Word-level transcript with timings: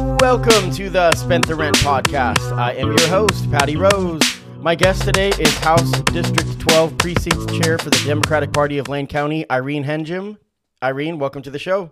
Welcome 0.00 0.70
to 0.72 0.88
the 0.88 1.14
Spent 1.14 1.46
the 1.46 1.54
Rent 1.54 1.76
podcast. 1.76 2.56
I 2.56 2.72
am 2.72 2.88
your 2.88 3.08
host, 3.08 3.50
Patty 3.50 3.76
Rose. 3.76 4.22
My 4.56 4.74
guest 4.74 5.02
today 5.02 5.28
is 5.28 5.54
House 5.58 5.90
District 6.04 6.58
12 6.58 6.96
Precinct 6.96 7.52
Chair 7.62 7.76
for 7.76 7.90
the 7.90 8.02
Democratic 8.06 8.50
Party 8.50 8.78
of 8.78 8.88
Lane 8.88 9.06
County, 9.06 9.44
Irene 9.50 9.84
Henjum. 9.84 10.38
Irene, 10.82 11.18
welcome 11.18 11.42
to 11.42 11.50
the 11.50 11.58
show. 11.58 11.90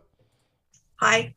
Hi. 0.96 1.34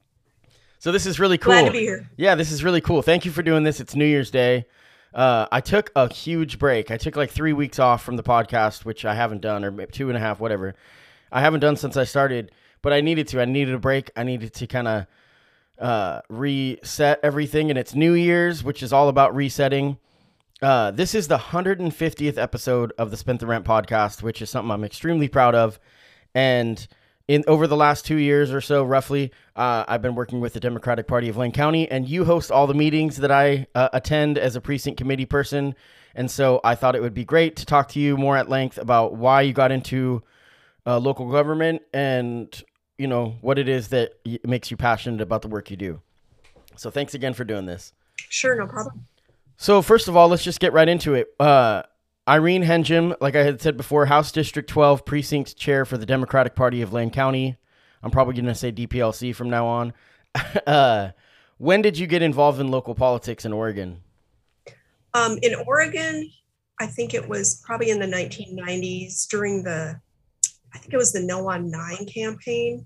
So 0.79 0.93
this 0.93 1.05
is 1.05 1.19
really 1.19 1.37
cool. 1.37 1.51
Glad 1.51 1.65
to 1.65 1.71
be 1.71 1.81
here. 1.81 2.09
Yeah, 2.15 2.35
this 2.35 2.53
is 2.53 2.63
really 2.63 2.79
cool. 2.79 3.01
Thank 3.01 3.25
you 3.25 3.31
for 3.31 3.43
doing 3.43 3.63
this. 3.63 3.81
It's 3.81 3.93
New 3.93 4.05
Year's 4.05 4.31
Day. 4.31 4.65
Uh, 5.13 5.47
I 5.51 5.59
took 5.59 5.91
a 5.93 6.11
huge 6.11 6.57
break. 6.57 6.89
I 6.89 6.95
took 6.95 7.17
like 7.17 7.31
three 7.31 7.51
weeks 7.51 7.79
off 7.79 8.01
from 8.01 8.15
the 8.15 8.23
podcast, 8.23 8.85
which 8.85 9.03
I 9.03 9.13
haven't 9.13 9.41
done, 9.41 9.65
or 9.65 9.85
two 9.87 10.07
and 10.07 10.15
a 10.15 10.21
half, 10.21 10.39
whatever. 10.39 10.75
I 11.33 11.41
haven't 11.41 11.59
done 11.59 11.75
since 11.75 11.97
I 11.97 12.05
started, 12.05 12.53
but 12.81 12.93
I 12.93 13.01
needed 13.01 13.27
to. 13.29 13.41
I 13.41 13.45
needed 13.45 13.75
a 13.75 13.79
break. 13.79 14.09
I 14.15 14.23
needed 14.23 14.53
to 14.53 14.67
kind 14.67 14.87
of 14.87 15.05
uh, 15.81 16.21
reset 16.29 17.19
everything, 17.23 17.69
and 17.69 17.77
it's 17.77 17.95
New 17.95 18.13
Year's, 18.13 18.63
which 18.63 18.83
is 18.83 18.93
all 18.93 19.09
about 19.09 19.35
resetting. 19.35 19.97
Uh, 20.61 20.91
this 20.91 21.15
is 21.15 21.27
the 21.27 21.39
150th 21.39 22.37
episode 22.37 22.93
of 22.99 23.09
the 23.09 23.17
Spent 23.17 23.39
the 23.39 23.47
Rent 23.47 23.65
podcast, 23.65 24.21
which 24.21 24.43
is 24.43 24.49
something 24.49 24.69
I'm 24.69 24.83
extremely 24.83 25.27
proud 25.27 25.55
of. 25.55 25.79
And 26.35 26.87
in 27.27 27.43
over 27.47 27.65
the 27.65 27.75
last 27.75 28.05
two 28.05 28.17
years 28.17 28.51
or 28.51 28.61
so, 28.61 28.83
roughly, 28.83 29.31
uh, 29.55 29.83
I've 29.87 30.03
been 30.03 30.13
working 30.13 30.39
with 30.39 30.53
the 30.53 30.59
Democratic 30.59 31.07
Party 31.07 31.29
of 31.29 31.37
Lane 31.37 31.51
County, 31.51 31.89
and 31.89 32.07
you 32.07 32.25
host 32.25 32.51
all 32.51 32.67
the 32.67 32.75
meetings 32.75 33.17
that 33.17 33.31
I 33.31 33.65
uh, 33.73 33.89
attend 33.91 34.37
as 34.37 34.55
a 34.55 34.61
precinct 34.61 34.99
committee 34.99 35.25
person. 35.25 35.73
And 36.13 36.29
so 36.29 36.61
I 36.63 36.75
thought 36.75 36.95
it 36.95 37.01
would 37.01 37.13
be 37.15 37.25
great 37.25 37.55
to 37.55 37.65
talk 37.65 37.87
to 37.89 37.99
you 37.99 38.17
more 38.17 38.37
at 38.37 38.49
length 38.49 38.77
about 38.77 39.15
why 39.15 39.41
you 39.41 39.53
got 39.53 39.71
into 39.71 40.21
uh, 40.85 40.99
local 40.99 41.31
government 41.31 41.81
and 41.93 42.63
you 43.01 43.07
know 43.07 43.35
what 43.41 43.57
it 43.57 43.67
is 43.67 43.87
that 43.87 44.13
makes 44.45 44.69
you 44.69 44.77
passionate 44.77 45.21
about 45.21 45.41
the 45.41 45.47
work 45.47 45.71
you 45.71 45.77
do. 45.77 46.01
So 46.75 46.91
thanks 46.91 47.15
again 47.15 47.33
for 47.33 47.43
doing 47.43 47.65
this. 47.65 47.93
Sure, 48.29 48.55
no 48.55 48.67
problem. 48.67 49.07
So 49.57 49.81
first 49.81 50.07
of 50.07 50.15
all, 50.15 50.27
let's 50.27 50.43
just 50.43 50.59
get 50.59 50.71
right 50.71 50.87
into 50.87 51.15
it. 51.15 51.33
Uh, 51.39 51.83
Irene 52.27 52.63
Henjum, 52.63 53.15
like 53.19 53.35
I 53.35 53.43
had 53.43 53.59
said 53.59 53.75
before, 53.75 54.05
House 54.05 54.31
District 54.31 54.69
12 54.69 55.03
Precinct 55.03 55.57
Chair 55.57 55.83
for 55.85 55.97
the 55.97 56.05
Democratic 56.05 56.55
Party 56.55 56.81
of 56.81 56.93
Lane 56.93 57.09
County. 57.09 57.57
I'm 58.03 58.11
probably 58.11 58.35
going 58.35 58.45
to 58.45 58.55
say 58.55 58.71
DPLC 58.71 59.35
from 59.35 59.49
now 59.49 59.65
on. 59.65 59.93
uh, 60.67 61.09
when 61.57 61.81
did 61.81 61.97
you 61.97 62.07
get 62.07 62.21
involved 62.21 62.59
in 62.59 62.69
local 62.69 62.95
politics 62.95 63.45
in 63.45 63.53
Oregon? 63.53 64.01
Um, 65.13 65.37
in 65.41 65.55
Oregon, 65.67 66.31
I 66.79 66.85
think 66.85 67.13
it 67.13 67.27
was 67.27 67.61
probably 67.65 67.89
in 67.89 67.99
the 67.99 68.05
1990s 68.05 69.27
during 69.27 69.63
the, 69.63 69.99
I 70.73 70.77
think 70.77 70.93
it 70.93 70.97
was 70.97 71.11
the 71.11 71.21
No 71.21 71.49
on 71.49 71.69
Nine 71.69 72.05
campaign. 72.05 72.85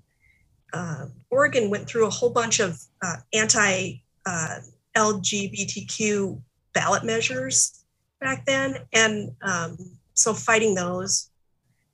Uh, 0.72 1.06
Oregon 1.30 1.70
went 1.70 1.86
through 1.88 2.06
a 2.06 2.10
whole 2.10 2.30
bunch 2.30 2.60
of 2.60 2.78
uh, 3.02 3.16
anti 3.32 4.02
uh, 4.26 4.58
LGBTQ 4.96 6.40
ballot 6.72 7.04
measures 7.04 7.84
back 8.20 8.44
then. 8.46 8.78
And 8.92 9.30
um, 9.42 9.76
so 10.14 10.34
fighting 10.34 10.74
those, 10.74 11.30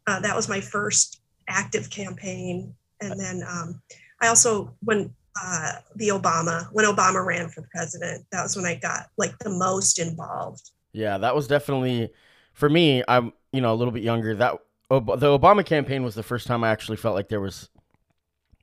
uh, 0.06 0.20
that 0.20 0.34
was 0.34 0.48
my 0.48 0.60
first 0.60 1.20
active 1.48 1.90
campaign. 1.90 2.74
And 3.00 3.18
then 3.18 3.42
um, 3.48 3.82
I 4.20 4.28
also, 4.28 4.74
when 4.82 5.12
uh, 5.42 5.72
the 5.96 6.08
Obama, 6.08 6.68
when 6.72 6.84
Obama 6.84 7.24
ran 7.24 7.48
for 7.48 7.66
president, 7.72 8.26
that 8.32 8.42
was 8.42 8.56
when 8.56 8.66
I 8.66 8.76
got 8.76 9.06
like 9.16 9.38
the 9.38 9.50
most 9.50 9.98
involved. 9.98 10.70
Yeah, 10.92 11.18
that 11.18 11.34
was 11.34 11.48
definitely 11.48 12.10
for 12.52 12.68
me. 12.68 13.02
I'm 13.08 13.32
you 13.52 13.60
know 13.60 13.72
a 13.72 13.76
little 13.76 13.92
bit 13.92 14.02
younger. 14.02 14.34
That 14.34 14.58
the 14.90 15.38
Obama 15.38 15.64
campaign 15.64 16.02
was 16.02 16.14
the 16.14 16.22
first 16.22 16.46
time 16.46 16.62
I 16.62 16.70
actually 16.70 16.98
felt 16.98 17.14
like 17.14 17.28
there 17.28 17.40
was 17.40 17.70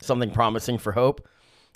something 0.02 0.32
promising 0.32 0.78
for 0.78 0.92
hope. 0.92 1.28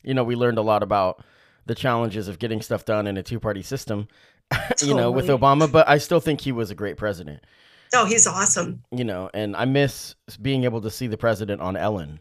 You 0.04 0.14
know, 0.14 0.24
we 0.24 0.36
learned 0.36 0.58
a 0.58 0.62
lot 0.62 0.84
about 0.84 1.24
the 1.66 1.76
challenges 1.76 2.28
of 2.28 2.40
getting 2.40 2.62
stuff 2.62 2.86
done 2.86 3.08
in 3.08 3.18
a 3.18 3.24
two 3.24 3.40
party 3.40 3.62
system. 3.62 4.08
you 4.82 4.94
know, 4.94 5.10
with 5.10 5.28
Obama, 5.28 5.72
but 5.72 5.88
I 5.90 5.98
still 5.98 6.20
think 6.20 6.42
he 6.42 6.52
was 6.52 6.70
a 6.70 6.76
great 6.76 6.98
president. 6.98 7.44
Oh, 7.96 8.06
he's 8.06 8.28
awesome. 8.28 8.84
You 8.92 9.04
know, 9.04 9.30
and 9.34 9.56
I 9.56 9.66
miss 9.66 10.16
being 10.42 10.64
able 10.66 10.82
to 10.82 10.92
see 10.92 11.08
the 11.08 11.18
president 11.18 11.62
on 11.62 11.76
Ellen. 11.78 12.20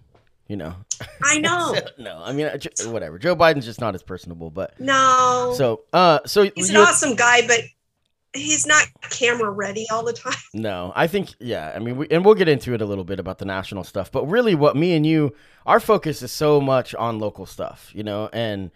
You 0.49 0.57
know, 0.57 0.75
I 1.23 1.39
know. 1.41 1.75
no, 1.99 2.21
I 2.23 2.33
mean, 2.33 2.51
whatever. 2.87 3.19
Joe 3.19 3.35
Biden's 3.35 3.65
just 3.65 3.81
not 3.81 3.95
as 3.95 4.03
personable, 4.03 4.51
but 4.51 4.79
No. 4.81 5.55
so, 5.57 5.83
uh, 5.93 6.21
so 6.27 6.51
he's 6.55 6.71
an 6.71 6.77
awesome 6.77 7.17
guy, 7.17 7.47
but 7.47 7.61
he's 8.34 8.66
not 8.66 8.87
camera 9.10 9.50
ready 9.50 9.87
all 9.91 10.04
the 10.04 10.12
time. 10.12 10.32
No, 10.54 10.93
I 10.94 11.06
think 11.06 11.31
yeah. 11.38 11.72
I 11.75 11.78
mean, 11.78 11.97
we, 11.97 12.06
and 12.10 12.25
we'll 12.25 12.34
get 12.34 12.48
into 12.48 12.75
it 12.75 12.81
a 12.82 12.87
little 12.87 13.04
bit 13.04 13.19
about 13.20 13.38
the 13.38 13.44
national 13.44 13.84
stuff, 13.84 14.10
but 14.12 14.26
really, 14.26 14.54
what 14.54 14.76
me 14.76 14.94
and 14.94 15.04
you, 15.06 15.34
our 15.66 15.81
focus 15.81 16.22
is 16.22 16.32
so 16.32 16.60
much 16.60 16.94
on 16.94 17.19
local 17.19 17.47
stuff, 17.47 17.91
you 17.94 18.03
know, 18.03 18.28
and 18.32 18.70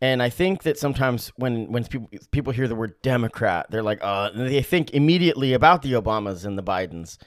and 0.00 0.22
I 0.22 0.30
think 0.30 0.62
that 0.62 0.78
sometimes 0.78 1.28
when 1.36 1.70
when 1.70 1.84
people 1.84 2.08
people 2.30 2.52
hear 2.52 2.66
the 2.68 2.74
word 2.74 2.94
Democrat, 3.02 3.66
they're 3.70 3.82
like, 3.82 3.98
uh, 4.02 4.30
they 4.30 4.62
think 4.62 4.92
immediately 4.94 5.52
about 5.52 5.82
the 5.82 5.92
Obamas 5.92 6.44
and 6.44 6.56
the 6.56 6.62
Bidens, 6.62 7.18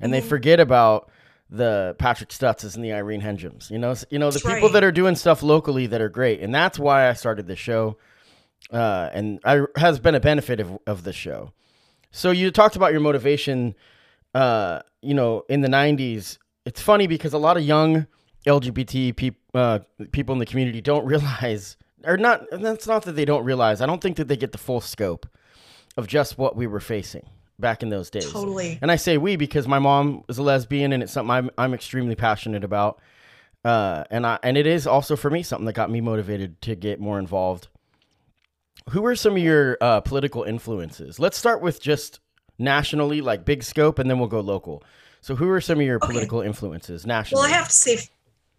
and 0.00 0.12
they 0.12 0.20
Mhm. 0.20 0.28
forget 0.28 0.60
about 0.60 1.10
the 1.48 1.94
Patrick 1.98 2.30
Stutzes 2.30 2.74
and 2.74 2.84
the 2.84 2.92
Irene 2.92 3.22
Henjums, 3.22 3.70
you 3.70 3.78
know, 3.78 3.94
you 4.10 4.18
know, 4.18 4.30
the 4.30 4.40
That's 4.40 4.44
people 4.44 4.68
right. 4.68 4.72
that 4.72 4.82
are 4.84 4.90
doing 4.90 5.14
stuff 5.14 5.44
locally 5.44 5.86
that 5.86 6.00
are 6.00 6.08
great, 6.08 6.40
and 6.40 6.52
that's 6.52 6.76
why 6.78 7.08
I 7.08 7.12
started 7.12 7.46
the 7.46 7.54
show, 7.54 7.96
uh, 8.70 9.10
and 9.12 9.40
I 9.44 9.62
has 9.76 9.98
been 9.98 10.14
a 10.14 10.20
benefit 10.20 10.60
of 10.60 10.78
of 10.86 11.04
the 11.04 11.12
show. 11.12 11.52
So 12.10 12.30
you 12.30 12.50
talked 12.50 12.76
about 12.76 12.92
your 12.92 13.00
motivation, 13.00 13.74
uh, 14.34 14.80
you 15.02 15.14
know, 15.14 15.44
in 15.48 15.60
the 15.60 15.68
'90s. 15.68 16.38
It's 16.64 16.80
funny 16.80 17.06
because 17.06 17.32
a 17.32 17.38
lot 17.38 17.56
of 17.56 17.62
young 17.62 18.06
LGBT 18.46 19.14
peop- 19.14 19.40
uh, 19.54 19.80
people 20.12 20.32
in 20.32 20.38
the 20.38 20.46
community 20.46 20.80
don't 20.80 21.04
realize, 21.12 21.76
or 22.04 22.16
not, 22.16 22.44
that's 22.50 22.86
not 22.86 23.02
that 23.02 23.12
they 23.12 23.24
don't 23.24 23.44
realize. 23.44 23.80
I 23.80 23.86
don't 23.86 24.00
think 24.00 24.16
that 24.16 24.28
they 24.28 24.36
get 24.36 24.52
the 24.52 24.58
full 24.58 24.80
scope 24.80 25.26
of 25.96 26.06
just 26.06 26.38
what 26.38 26.56
we 26.56 26.66
were 26.66 26.80
facing 26.80 27.28
back 27.58 27.82
in 27.82 27.88
those 27.88 28.10
days. 28.10 28.30
Totally. 28.30 28.78
And 28.82 28.90
I 28.90 28.96
say 28.96 29.18
we 29.18 29.36
because 29.36 29.66
my 29.66 29.78
mom 29.78 30.24
is 30.28 30.38
a 30.38 30.42
lesbian, 30.42 30.92
and 30.92 31.02
it's 31.02 31.12
something 31.12 31.30
I'm 31.30 31.50
I'm 31.58 31.74
extremely 31.74 32.14
passionate 32.14 32.64
about. 32.64 33.00
Uh, 33.64 34.04
and 34.10 34.26
I 34.26 34.38
and 34.42 34.56
it 34.56 34.66
is 34.66 34.86
also 34.86 35.16
for 35.16 35.30
me 35.30 35.42
something 35.42 35.66
that 35.66 35.72
got 35.74 35.90
me 35.90 36.00
motivated 36.00 36.60
to 36.62 36.74
get 36.74 37.00
more 37.00 37.18
involved. 37.18 37.68
Who 38.90 39.04
are 39.06 39.16
some 39.16 39.32
of 39.32 39.38
your 39.42 39.76
uh, 39.80 40.00
political 40.00 40.44
influences? 40.44 41.18
Let's 41.18 41.36
start 41.36 41.60
with 41.60 41.80
just 41.82 42.20
nationally, 42.58 43.20
like 43.20 43.44
big 43.44 43.62
scope, 43.62 43.98
and 43.98 44.08
then 44.08 44.18
we'll 44.18 44.28
go 44.28 44.40
local. 44.40 44.82
So, 45.20 45.34
who 45.34 45.48
are 45.50 45.60
some 45.60 45.80
of 45.80 45.86
your 45.86 45.96
Okay. 45.96 46.06
political 46.06 46.40
influences 46.40 47.04
nationally? 47.04 47.42
Well, 47.42 47.50
I 47.52 47.54
have 47.56 47.68
to 47.68 47.74
say, 47.74 47.98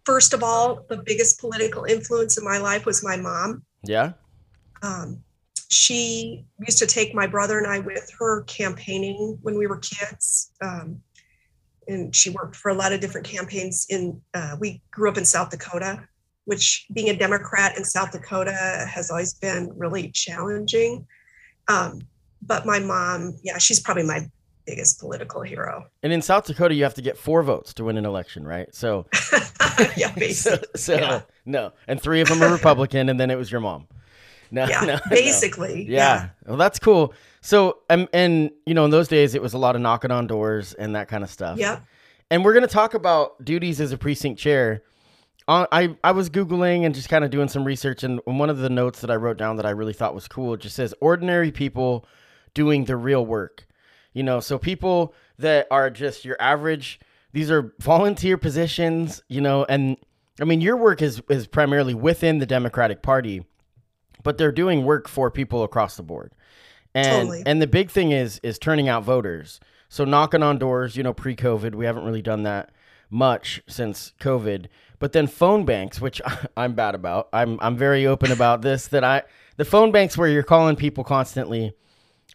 first 0.04 0.34
of 0.34 0.42
all, 0.42 0.84
the 0.88 0.98
biggest 0.98 1.40
political 1.40 1.84
influence 1.84 2.36
in 2.36 2.44
my 2.44 2.58
life 2.58 2.84
was 2.84 3.02
my 3.02 3.16
mom. 3.16 3.62
yeah, 3.84 4.12
Um, 4.82 5.22
she 5.70 6.46
used 6.66 6.78
to 6.78 6.86
take 6.86 7.14
my 7.14 7.26
brother 7.26 7.58
and 7.58 7.66
I 7.66 7.78
with 7.78 8.10
her 8.18 8.42
campaigning 8.44 9.38
when 9.42 9.56
we 9.58 9.66
were 9.66 9.78
kids. 9.78 10.52
Um, 10.62 11.00
and 11.86 12.14
she 12.14 12.30
worked 12.30 12.54
for 12.56 12.70
a 12.70 12.74
lot 12.74 12.92
of 12.92 13.00
different 13.00 13.26
campaigns 13.26 13.86
in, 13.88 14.20
uh, 14.34 14.56
we 14.60 14.82
grew 14.90 15.10
up 15.10 15.16
in 15.18 15.24
South 15.24 15.50
Dakota, 15.50 16.06
which 16.48 16.86
being 16.94 17.10
a 17.10 17.14
Democrat 17.16 17.76
in 17.76 17.84
South 17.84 18.10
Dakota 18.10 18.86
has 18.90 19.10
always 19.10 19.34
been 19.34 19.70
really 19.76 20.10
challenging. 20.12 21.06
Um, 21.68 22.00
but 22.40 22.64
my 22.64 22.78
mom, 22.78 23.34
yeah, 23.42 23.58
she's 23.58 23.78
probably 23.80 24.04
my 24.04 24.26
biggest 24.64 24.98
political 24.98 25.42
hero. 25.42 25.84
And 26.02 26.10
in 26.10 26.22
South 26.22 26.46
Dakota, 26.46 26.74
you 26.74 26.84
have 26.84 26.94
to 26.94 27.02
get 27.02 27.18
four 27.18 27.42
votes 27.42 27.74
to 27.74 27.84
win 27.84 27.98
an 27.98 28.06
election, 28.06 28.46
right? 28.46 28.74
So, 28.74 29.04
yeah, 29.96 30.10
basically. 30.16 30.66
so 30.76 30.94
Yeah. 30.94 31.20
no, 31.44 31.72
and 31.86 32.00
three 32.00 32.22
of 32.22 32.28
them 32.28 32.42
are 32.42 32.50
Republican, 32.50 33.10
and 33.10 33.20
then 33.20 33.30
it 33.30 33.36
was 33.36 33.52
your 33.52 33.60
mom. 33.60 33.86
No, 34.50 34.66
yeah, 34.66 34.80
no, 34.80 34.86
no. 34.94 35.00
basically. 35.10 35.84
Yeah. 35.86 36.30
Well, 36.46 36.56
that's 36.56 36.78
cool. 36.78 37.12
So, 37.42 37.80
um, 37.90 38.08
and 38.14 38.50
you 38.64 38.72
know, 38.72 38.86
in 38.86 38.90
those 38.90 39.08
days, 39.08 39.34
it 39.34 39.42
was 39.42 39.52
a 39.52 39.58
lot 39.58 39.76
of 39.76 39.82
knocking 39.82 40.10
on 40.10 40.26
doors 40.26 40.72
and 40.72 40.94
that 40.94 41.08
kind 41.08 41.22
of 41.22 41.28
stuff. 41.30 41.58
Yeah. 41.58 41.80
And 42.30 42.42
we're 42.42 42.54
gonna 42.54 42.66
talk 42.68 42.94
about 42.94 43.44
duties 43.44 43.82
as 43.82 43.92
a 43.92 43.98
precinct 43.98 44.40
chair. 44.40 44.82
Uh, 45.48 45.66
I 45.72 45.96
I 46.04 46.12
was 46.12 46.28
googling 46.28 46.84
and 46.84 46.94
just 46.94 47.08
kind 47.08 47.24
of 47.24 47.30
doing 47.30 47.48
some 47.48 47.64
research, 47.64 48.04
and 48.04 48.20
one 48.26 48.50
of 48.50 48.58
the 48.58 48.68
notes 48.68 49.00
that 49.00 49.10
I 49.10 49.16
wrote 49.16 49.38
down 49.38 49.56
that 49.56 49.64
I 49.64 49.70
really 49.70 49.94
thought 49.94 50.14
was 50.14 50.28
cool 50.28 50.56
just 50.58 50.76
says 50.76 50.94
ordinary 51.00 51.50
people 51.50 52.04
doing 52.52 52.84
the 52.84 52.96
real 52.96 53.24
work. 53.24 53.66
You 54.12 54.22
know, 54.22 54.40
so 54.40 54.58
people 54.58 55.14
that 55.38 55.66
are 55.70 55.90
just 55.90 56.24
your 56.24 56.36
average. 56.38 57.00
These 57.32 57.50
are 57.50 57.72
volunteer 57.80 58.36
positions. 58.36 59.22
You 59.28 59.40
know, 59.40 59.64
and 59.70 59.96
I 60.38 60.44
mean, 60.44 60.60
your 60.60 60.76
work 60.76 61.00
is 61.00 61.22
is 61.30 61.46
primarily 61.46 61.94
within 61.94 62.38
the 62.38 62.46
Democratic 62.46 63.00
Party, 63.00 63.46
but 64.22 64.36
they're 64.36 64.52
doing 64.52 64.84
work 64.84 65.08
for 65.08 65.30
people 65.30 65.62
across 65.62 65.96
the 65.96 66.02
board. 66.02 66.34
And 66.94 67.28
Totally. 67.28 67.42
and 67.46 67.62
the 67.62 67.66
big 67.66 67.90
thing 67.90 68.12
is 68.12 68.38
is 68.42 68.58
turning 68.58 68.86
out 68.88 69.02
voters. 69.02 69.60
So 69.88 70.04
knocking 70.04 70.42
on 70.42 70.58
doors, 70.58 70.96
you 70.96 71.02
know, 71.02 71.14
pre-COVID, 71.14 71.74
we 71.74 71.86
haven't 71.86 72.04
really 72.04 72.20
done 72.20 72.42
that 72.42 72.70
much 73.10 73.62
since 73.68 74.12
COVID. 74.20 74.66
But 74.98 75.12
then 75.12 75.26
phone 75.26 75.64
banks, 75.64 76.00
which 76.00 76.20
I'm 76.56 76.74
bad 76.74 76.94
about. 76.94 77.28
I'm 77.32 77.58
I'm 77.60 77.76
very 77.76 78.06
open 78.06 78.32
about 78.32 78.62
this 78.62 78.88
that 78.88 79.04
I 79.04 79.22
the 79.56 79.64
phone 79.64 79.92
banks 79.92 80.16
where 80.18 80.28
you're 80.28 80.42
calling 80.42 80.76
people 80.76 81.04
constantly. 81.04 81.72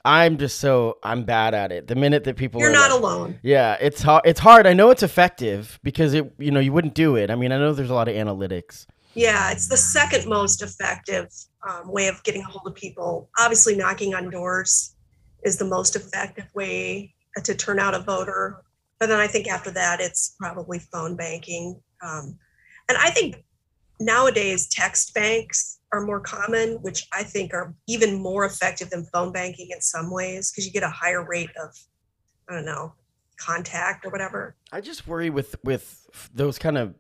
I'm 0.06 0.38
just 0.38 0.60
so 0.60 0.98
I'm 1.04 1.24
bad 1.24 1.54
at 1.54 1.72
it. 1.72 1.88
The 1.88 1.96
minute 1.96 2.26
that 2.26 2.36
people 2.36 2.60
You're 2.60 2.72
are 2.72 2.74
not 2.74 2.92
like- 2.92 3.00
alone. 3.00 3.40
yeah, 3.42 3.78
it's 3.80 4.02
hard. 4.02 4.24
It's 4.26 4.40
hard. 4.40 4.68
I 4.68 4.74
know 4.74 4.90
it's 4.90 5.04
effective 5.04 5.80
because 5.84 6.14
it, 6.14 6.34
you 6.40 6.52
know, 6.52 6.60
you 6.60 6.74
wouldn't 6.74 6.94
do 6.94 7.16
it. 7.16 7.30
I 7.32 7.36
mean, 7.36 7.52
I 7.54 7.58
know 7.58 7.72
there's 7.74 7.90
a 7.90 7.94
lot 7.94 8.10
of 8.10 8.16
analytics. 8.16 8.86
Yeah, 9.14 9.52
it's 9.52 9.70
the 9.70 9.78
second 9.78 10.28
most 10.28 10.62
effective 10.62 11.30
um, 11.70 11.90
way 11.90 12.08
of 12.08 12.22
getting 12.24 12.42
a 12.42 12.46
hold 12.46 12.68
of 12.68 12.74
people. 12.76 13.30
Obviously, 13.40 13.76
knocking 13.78 14.14
on 14.16 14.30
doors 14.30 14.96
is 15.44 15.58
the 15.58 15.66
most 15.66 15.96
effective 15.96 16.48
way 16.54 17.14
to 17.44 17.54
turn 17.56 17.80
out 17.80 17.94
a 17.94 18.00
voter. 18.00 18.63
But 19.04 19.08
then 19.08 19.20
I 19.20 19.28
think 19.28 19.50
after 19.50 19.70
that, 19.72 20.00
it's 20.00 20.34
probably 20.40 20.80
phone 20.80 21.18
banking. 21.18 21.78
Um, 22.02 22.40
and 22.88 22.98
I 22.98 23.10
think 23.10 23.44
nowadays, 24.00 24.70
text 24.70 25.14
banks 25.14 25.82
are 25.92 26.06
more 26.06 26.22
common, 26.22 26.76
which 26.76 27.06
I 27.12 27.24
think 27.24 27.54
are 27.54 27.76
even 27.86 28.22
more 28.22 28.46
effective 28.46 28.92
than 28.92 29.06
phone 29.12 29.34
banking 29.34 29.68
in 29.72 29.82
some 29.82 30.10
ways 30.10 30.52
because 30.52 30.66
you 30.66 30.72
get 30.72 30.84
a 30.84 30.90
higher 30.90 31.28
rate 31.28 31.50
of, 31.62 31.76
I 32.50 32.54
don't 32.56 32.64
know, 32.64 32.94
contact 33.36 34.06
or 34.06 34.10
whatever. 34.10 34.56
I 34.72 34.80
just 34.80 35.06
worry 35.06 35.30
with 35.30 35.58
with 35.66 36.08
those 36.34 36.58
kind 36.58 36.78
of 36.78 36.96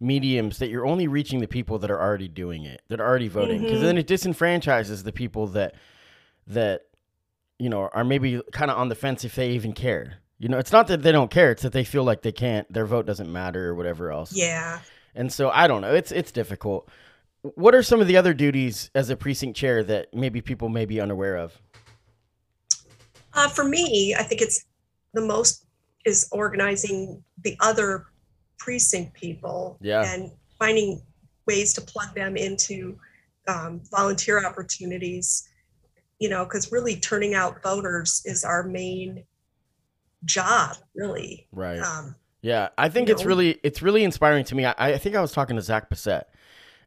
mediums 0.00 0.56
that 0.56 0.70
you're 0.70 0.86
only 0.86 1.06
reaching 1.06 1.40
the 1.40 1.48
people 1.48 1.78
that 1.80 1.90
are 1.90 2.00
already 2.00 2.28
doing 2.28 2.64
it, 2.64 2.80
that 2.88 2.98
are 2.98 3.06
already 3.06 3.28
voting, 3.28 3.60
because 3.60 3.80
Mhm. 3.80 3.82
then 3.82 3.98
it 3.98 4.06
disenfranchises 4.06 5.04
the 5.04 5.12
people 5.12 5.48
that 5.48 5.74
that 6.46 6.84
you 7.58 7.68
know 7.68 7.90
are 7.92 8.04
maybe 8.04 8.40
kind 8.52 8.70
of 8.70 8.78
on 8.78 8.88
the 8.88 8.94
fence 8.94 9.22
if 9.22 9.34
they 9.34 9.50
even 9.50 9.74
care. 9.74 10.21
You 10.42 10.48
know, 10.48 10.58
it's 10.58 10.72
not 10.72 10.88
that 10.88 11.04
they 11.04 11.12
don't 11.12 11.30
care; 11.30 11.52
it's 11.52 11.62
that 11.62 11.70
they 11.72 11.84
feel 11.84 12.02
like 12.02 12.22
they 12.22 12.32
can't, 12.32 12.70
their 12.72 12.84
vote 12.84 13.06
doesn't 13.06 13.30
matter 13.32 13.68
or 13.68 13.76
whatever 13.76 14.10
else. 14.10 14.34
Yeah. 14.34 14.80
And 15.14 15.32
so 15.32 15.50
I 15.50 15.68
don't 15.68 15.82
know. 15.82 15.94
It's 15.94 16.10
it's 16.10 16.32
difficult. 16.32 16.88
What 17.42 17.76
are 17.76 17.82
some 17.84 18.00
of 18.00 18.08
the 18.08 18.16
other 18.16 18.34
duties 18.34 18.90
as 18.92 19.08
a 19.08 19.14
precinct 19.14 19.56
chair 19.56 19.84
that 19.84 20.12
maybe 20.12 20.40
people 20.40 20.68
may 20.68 20.84
be 20.84 21.00
unaware 21.00 21.36
of? 21.36 21.56
Uh, 23.34 23.48
for 23.50 23.62
me, 23.62 24.16
I 24.18 24.24
think 24.24 24.40
it's 24.40 24.64
the 25.14 25.20
most 25.20 25.64
is 26.04 26.28
organizing 26.32 27.22
the 27.44 27.56
other 27.60 28.06
precinct 28.58 29.14
people 29.14 29.78
Yeah. 29.80 30.12
and 30.12 30.32
finding 30.58 31.02
ways 31.46 31.72
to 31.74 31.80
plug 31.80 32.16
them 32.16 32.36
into 32.36 32.98
um, 33.46 33.80
volunteer 33.92 34.44
opportunities. 34.44 35.48
You 36.18 36.30
know, 36.30 36.44
because 36.44 36.72
really 36.72 36.96
turning 36.96 37.34
out 37.34 37.62
voters 37.62 38.22
is 38.24 38.42
our 38.42 38.64
main 38.64 39.24
job, 40.24 40.76
really. 40.94 41.46
Right. 41.52 41.80
Um, 41.80 42.14
Yeah, 42.40 42.68
I 42.76 42.88
think 42.88 43.08
it's 43.08 43.22
know? 43.22 43.28
really 43.28 43.60
it's 43.62 43.82
really 43.82 44.04
inspiring 44.04 44.44
to 44.46 44.54
me. 44.54 44.64
I, 44.64 44.74
I 44.78 44.98
think 44.98 45.14
I 45.14 45.20
was 45.20 45.32
talking 45.32 45.56
to 45.56 45.62
Zach 45.62 45.88
Bassett 45.88 46.28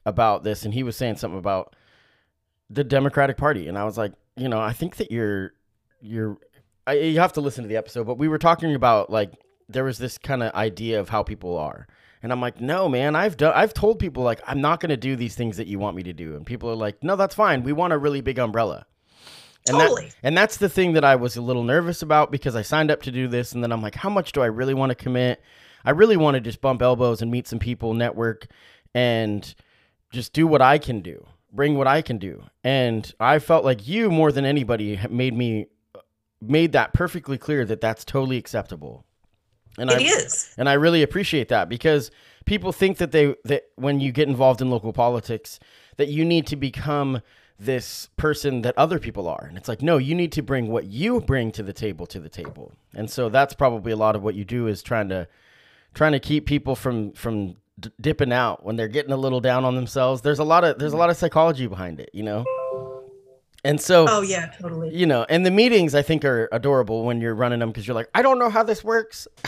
about 0.06 0.44
this, 0.44 0.66
and 0.66 0.74
he 0.74 0.84
was 0.84 0.96
saying 0.96 1.18
something 1.18 1.40
about 1.40 1.76
the 2.70 2.84
Democratic 2.84 3.38
Party, 3.38 3.68
and 3.68 3.78
I 3.78 3.86
was 3.86 3.98
like, 3.98 4.14
you 4.36 4.50
know, 4.50 4.60
I 4.60 4.74
think 4.74 4.98
that 4.98 5.12
you're 5.12 5.54
you're 6.02 6.38
I, 6.88 6.94
you 6.94 7.20
have 7.20 7.34
to 7.34 7.42
listen 7.42 7.64
to 7.64 7.68
the 7.68 7.78
episode, 7.78 8.06
but 8.06 8.18
we 8.18 8.28
were 8.28 8.38
talking 8.38 8.76
about 8.76 9.10
like 9.10 9.32
there 9.68 9.84
was 9.84 9.98
this 9.98 10.18
kind 10.18 10.44
of 10.44 10.54
idea 10.54 11.00
of 11.00 11.10
how 11.10 11.24
people 11.24 11.58
are. 11.58 11.88
And 12.22 12.32
I'm 12.32 12.42
like, 12.42 12.60
no, 12.60 12.90
man, 12.90 13.16
I've 13.16 13.38
done, 13.38 13.54
I've 13.56 13.74
told 13.74 14.00
people 14.00 14.24
like 14.24 14.42
I'm 14.48 14.62
not 14.62 14.80
going 14.80 14.90
to 14.90 14.98
do 14.98 15.16
these 15.16 15.36
things 15.36 15.58
that 15.58 15.68
you 15.68 15.80
want 15.80 15.96
me 15.96 16.04
to 16.04 16.14
do, 16.14 16.36
and 16.36 16.46
people 16.46 16.70
are 16.70 16.76
like, 16.76 17.04
no, 17.04 17.16
that's 17.16 17.36
fine. 17.36 17.64
We 17.64 17.74
want 17.74 17.94
a 17.94 17.98
really 17.98 18.22
big 18.22 18.40
umbrella. 18.40 18.86
And 19.68 19.80
that- 19.80 19.88
totally. 19.90 20.12
and 20.24 20.38
that's 20.38 20.58
the 20.58 20.70
thing 20.70 20.94
that 20.94 21.04
I 21.04 21.16
was 21.16 21.36
a 21.38 21.42
little 21.42 21.64
nervous 21.64 22.02
about 22.02 22.32
because 22.32 22.56
I 22.56 22.62
signed 22.62 22.92
up 22.92 23.02
to 23.04 23.12
do 23.12 23.28
this 23.28 23.52
and 23.54 23.64
then 23.64 23.72
I'm 23.72 23.82
like, 23.82 23.96
how 23.96 24.10
much 24.10 24.32
do 24.32 24.42
I 24.42 24.46
really 24.48 24.74
want 24.74 24.92
to 24.92 24.96
commit? 24.96 25.42
I 25.84 25.92
really 25.92 26.18
want 26.18 26.36
to 26.36 26.42
just 26.42 26.62
bump 26.62 26.82
elbows 26.82 27.22
and 27.22 27.32
meet 27.32 27.48
some 27.48 27.60
people, 27.60 27.94
network, 27.94 28.48
and 28.94 29.54
just 30.12 30.34
do 30.34 30.48
what 30.48 30.62
I 30.62 30.78
can 30.78 31.02
do, 31.02 31.26
bring 31.52 31.78
what 31.78 31.88
I 31.88 32.02
can 32.02 32.18
do. 32.18 32.44
And 32.64 33.12
I 33.20 33.40
felt 33.40 33.66
like 33.66 33.88
you 33.88 34.10
more 34.10 34.32
than 34.32 34.46
anybody 34.46 35.00
made 35.10 35.36
me 35.36 35.68
uh, 35.96 36.00
made 36.42 36.72
that 36.74 36.94
perfectly 36.94 37.38
clear 37.38 37.66
that 37.66 37.82
that's 37.82 38.06
totally 38.06 38.38
acceptable. 38.38 39.04
And 39.78 39.90
It 39.92 39.98
I 39.98 40.02
is. 40.02 40.54
and 40.58 40.70
I 40.70 40.74
really 40.74 41.04
appreciate 41.04 41.50
that 41.50 41.70
because 41.70 42.10
people 42.46 42.72
think 42.72 42.98
that 42.98 43.12
they 43.12 43.36
that 43.46 43.64
when 43.76 44.00
you 44.00 44.12
get 44.12 44.28
involved 44.30 44.62
in 44.62 44.70
local 44.70 44.94
politics 44.94 45.60
that 45.98 46.08
you 46.08 46.24
need 46.24 46.48
to 46.48 46.56
become 46.56 47.22
this 47.60 48.10
person 48.18 48.62
that 48.64 48.78
other 48.78 49.00
people 49.00 49.28
are. 49.30 49.46
And 49.48 49.58
it's 49.58 49.68
like, 49.70 49.82
no, 49.82 49.98
you 49.98 50.14
need 50.14 50.32
to 50.34 50.42
bring 50.42 50.68
what 50.68 50.88
you 50.88 51.22
bring 51.22 51.52
to 51.54 51.64
the 51.64 51.72
table 51.74 52.06
to 52.08 52.20
the 52.20 52.30
table. 52.30 52.74
And 52.94 53.10
so 53.10 53.30
that's 53.30 53.54
probably 53.54 53.92
a 53.94 53.96
lot 53.98 54.16
of 54.16 54.24
what 54.24 54.36
you 54.36 54.44
do 54.44 54.68
is 54.68 54.82
trying 54.84 55.10
to 55.10 55.28
trying 55.94 56.12
to 56.12 56.20
keep 56.20 56.46
people 56.46 56.76
from 56.76 57.14
from 57.14 57.56
d- 57.80 57.92
dipping 58.02 58.34
out 58.34 58.66
when 58.66 58.76
they're 58.76 58.90
getting 58.90 59.14
a 59.14 59.18
little 59.18 59.40
down 59.40 59.64
on 59.64 59.76
themselves. 59.76 60.22
There's 60.22 60.40
a 60.40 60.44
lot 60.44 60.64
of 60.66 60.78
there's 60.80 60.94
a 60.94 60.98
lot 60.98 61.10
of 61.10 61.16
psychology 61.16 61.68
behind 61.68 62.00
it, 62.02 62.10
you 62.14 62.24
know. 62.24 62.44
And 63.64 63.82
so 63.82 64.06
Oh 64.08 64.22
yeah, 64.22 64.52
totally. 64.62 64.94
you 64.96 65.06
know, 65.08 65.26
and 65.28 65.46
the 65.46 65.50
meetings 65.52 65.96
I 65.96 66.02
think 66.04 66.24
are 66.24 66.48
adorable 66.52 67.04
when 67.04 67.20
you're 67.22 67.34
running 67.34 67.60
them 67.60 67.70
because 67.70 67.88
you're 67.88 67.96
like, 67.96 68.10
I 68.14 68.22
don't 68.22 68.38
know 68.38 68.50
how 68.50 68.62
this 68.64 68.84
works. 68.84 69.28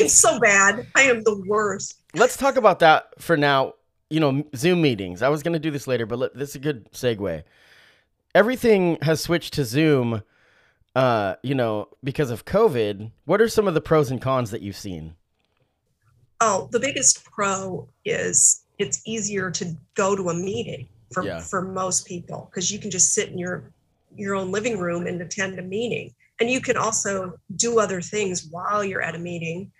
I'm 0.00 0.08
so 0.08 0.38
bad. 0.40 0.86
I 0.96 1.02
am 1.02 1.22
the 1.22 1.40
worst. 1.46 1.98
Let's 2.14 2.36
talk 2.36 2.56
about 2.56 2.80
that 2.80 3.06
for 3.22 3.36
now. 3.36 3.74
You 4.14 4.20
know, 4.20 4.44
Zoom 4.54 4.80
meetings. 4.80 5.22
I 5.22 5.28
was 5.28 5.42
going 5.42 5.54
to 5.54 5.58
do 5.58 5.72
this 5.72 5.88
later, 5.88 6.06
but 6.06 6.18
let, 6.20 6.34
this 6.36 6.50
is 6.50 6.56
a 6.56 6.60
good 6.60 6.88
segue. 6.92 7.42
Everything 8.32 8.96
has 9.02 9.20
switched 9.20 9.54
to 9.54 9.64
Zoom, 9.64 10.22
uh, 10.94 11.34
you 11.42 11.56
know, 11.56 11.88
because 12.04 12.30
of 12.30 12.44
COVID. 12.44 13.10
What 13.24 13.40
are 13.40 13.48
some 13.48 13.66
of 13.66 13.74
the 13.74 13.80
pros 13.80 14.12
and 14.12 14.22
cons 14.22 14.52
that 14.52 14.62
you've 14.62 14.76
seen? 14.76 15.16
Oh, 16.40 16.68
the 16.70 16.78
biggest 16.78 17.24
pro 17.24 17.88
is 18.04 18.62
it's 18.78 19.02
easier 19.04 19.50
to 19.50 19.76
go 19.94 20.14
to 20.14 20.28
a 20.30 20.34
meeting 20.34 20.88
for, 21.12 21.24
Yeah. 21.24 21.40
for 21.40 21.62
most 21.62 22.06
people 22.06 22.48
because 22.50 22.70
you 22.70 22.78
can 22.78 22.90
just 22.92 23.14
sit 23.14 23.30
in 23.30 23.38
your 23.38 23.64
your 24.16 24.36
own 24.36 24.52
living 24.52 24.78
room 24.78 25.08
and 25.08 25.20
attend 25.20 25.58
a 25.58 25.62
meeting. 25.62 26.14
And 26.38 26.48
you 26.48 26.60
can 26.60 26.76
also 26.76 27.34
do 27.56 27.80
other 27.80 28.00
things 28.00 28.46
while 28.46 28.84
you're 28.84 29.02
at 29.02 29.16
a 29.16 29.18
meeting, 29.18 29.72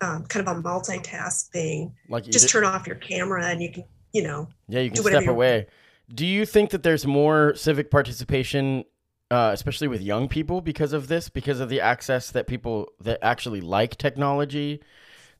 um, 0.00 0.24
kind 0.24 0.46
of 0.46 0.56
a 0.56 0.60
multitask 0.62 1.48
thing. 1.48 1.94
Like, 2.08 2.24
Just 2.24 2.46
di- 2.46 2.52
turn 2.52 2.64
off 2.64 2.86
your 2.86 2.96
camera 2.96 3.46
and 3.46 3.62
you 3.62 3.72
can, 3.72 3.84
you 4.12 4.22
know, 4.22 4.48
yeah, 4.68 4.80
you 4.80 4.90
can 4.90 5.02
do 5.02 5.08
step 5.08 5.26
away. 5.26 5.66
Do 6.14 6.24
you 6.26 6.46
think 6.46 6.70
that 6.70 6.82
there's 6.82 7.06
more 7.06 7.54
civic 7.56 7.90
participation, 7.90 8.84
uh, 9.30 9.50
especially 9.52 9.88
with 9.88 10.00
young 10.00 10.28
people, 10.28 10.60
because 10.60 10.92
of 10.92 11.08
this? 11.08 11.28
Because 11.28 11.60
of 11.60 11.68
the 11.68 11.80
access 11.80 12.30
that 12.30 12.46
people 12.46 12.88
that 13.00 13.18
actually 13.22 13.60
like 13.60 13.96
technology, 13.96 14.80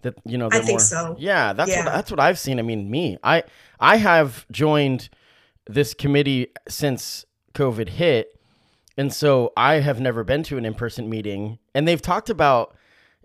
that 0.02 0.14
you 0.24 0.36
know, 0.36 0.48
I 0.50 0.58
think 0.58 0.70
more, 0.70 0.78
so. 0.80 1.16
Yeah, 1.18 1.52
that's 1.52 1.70
what 1.70 1.76
Yeah. 1.76 1.84
that's 1.84 2.10
what 2.10 2.18
I've 2.20 2.38
seen. 2.38 2.58
I 2.58 2.62
mean, 2.62 2.90
me, 2.90 3.16
I 3.22 3.44
I 3.78 3.96
have 3.98 4.46
joined 4.50 5.08
this 5.68 5.94
committee 5.94 6.48
since 6.68 7.24
COVID 7.54 7.88
hit, 7.90 8.38
and 8.96 9.12
so 9.12 9.52
I 9.56 9.74
have 9.74 10.00
never 10.00 10.24
been 10.24 10.42
to 10.44 10.58
an 10.58 10.64
in 10.64 10.74
person 10.74 11.08
meeting. 11.08 11.58
And 11.74 11.86
they've 11.86 12.02
talked 12.02 12.28
about, 12.30 12.74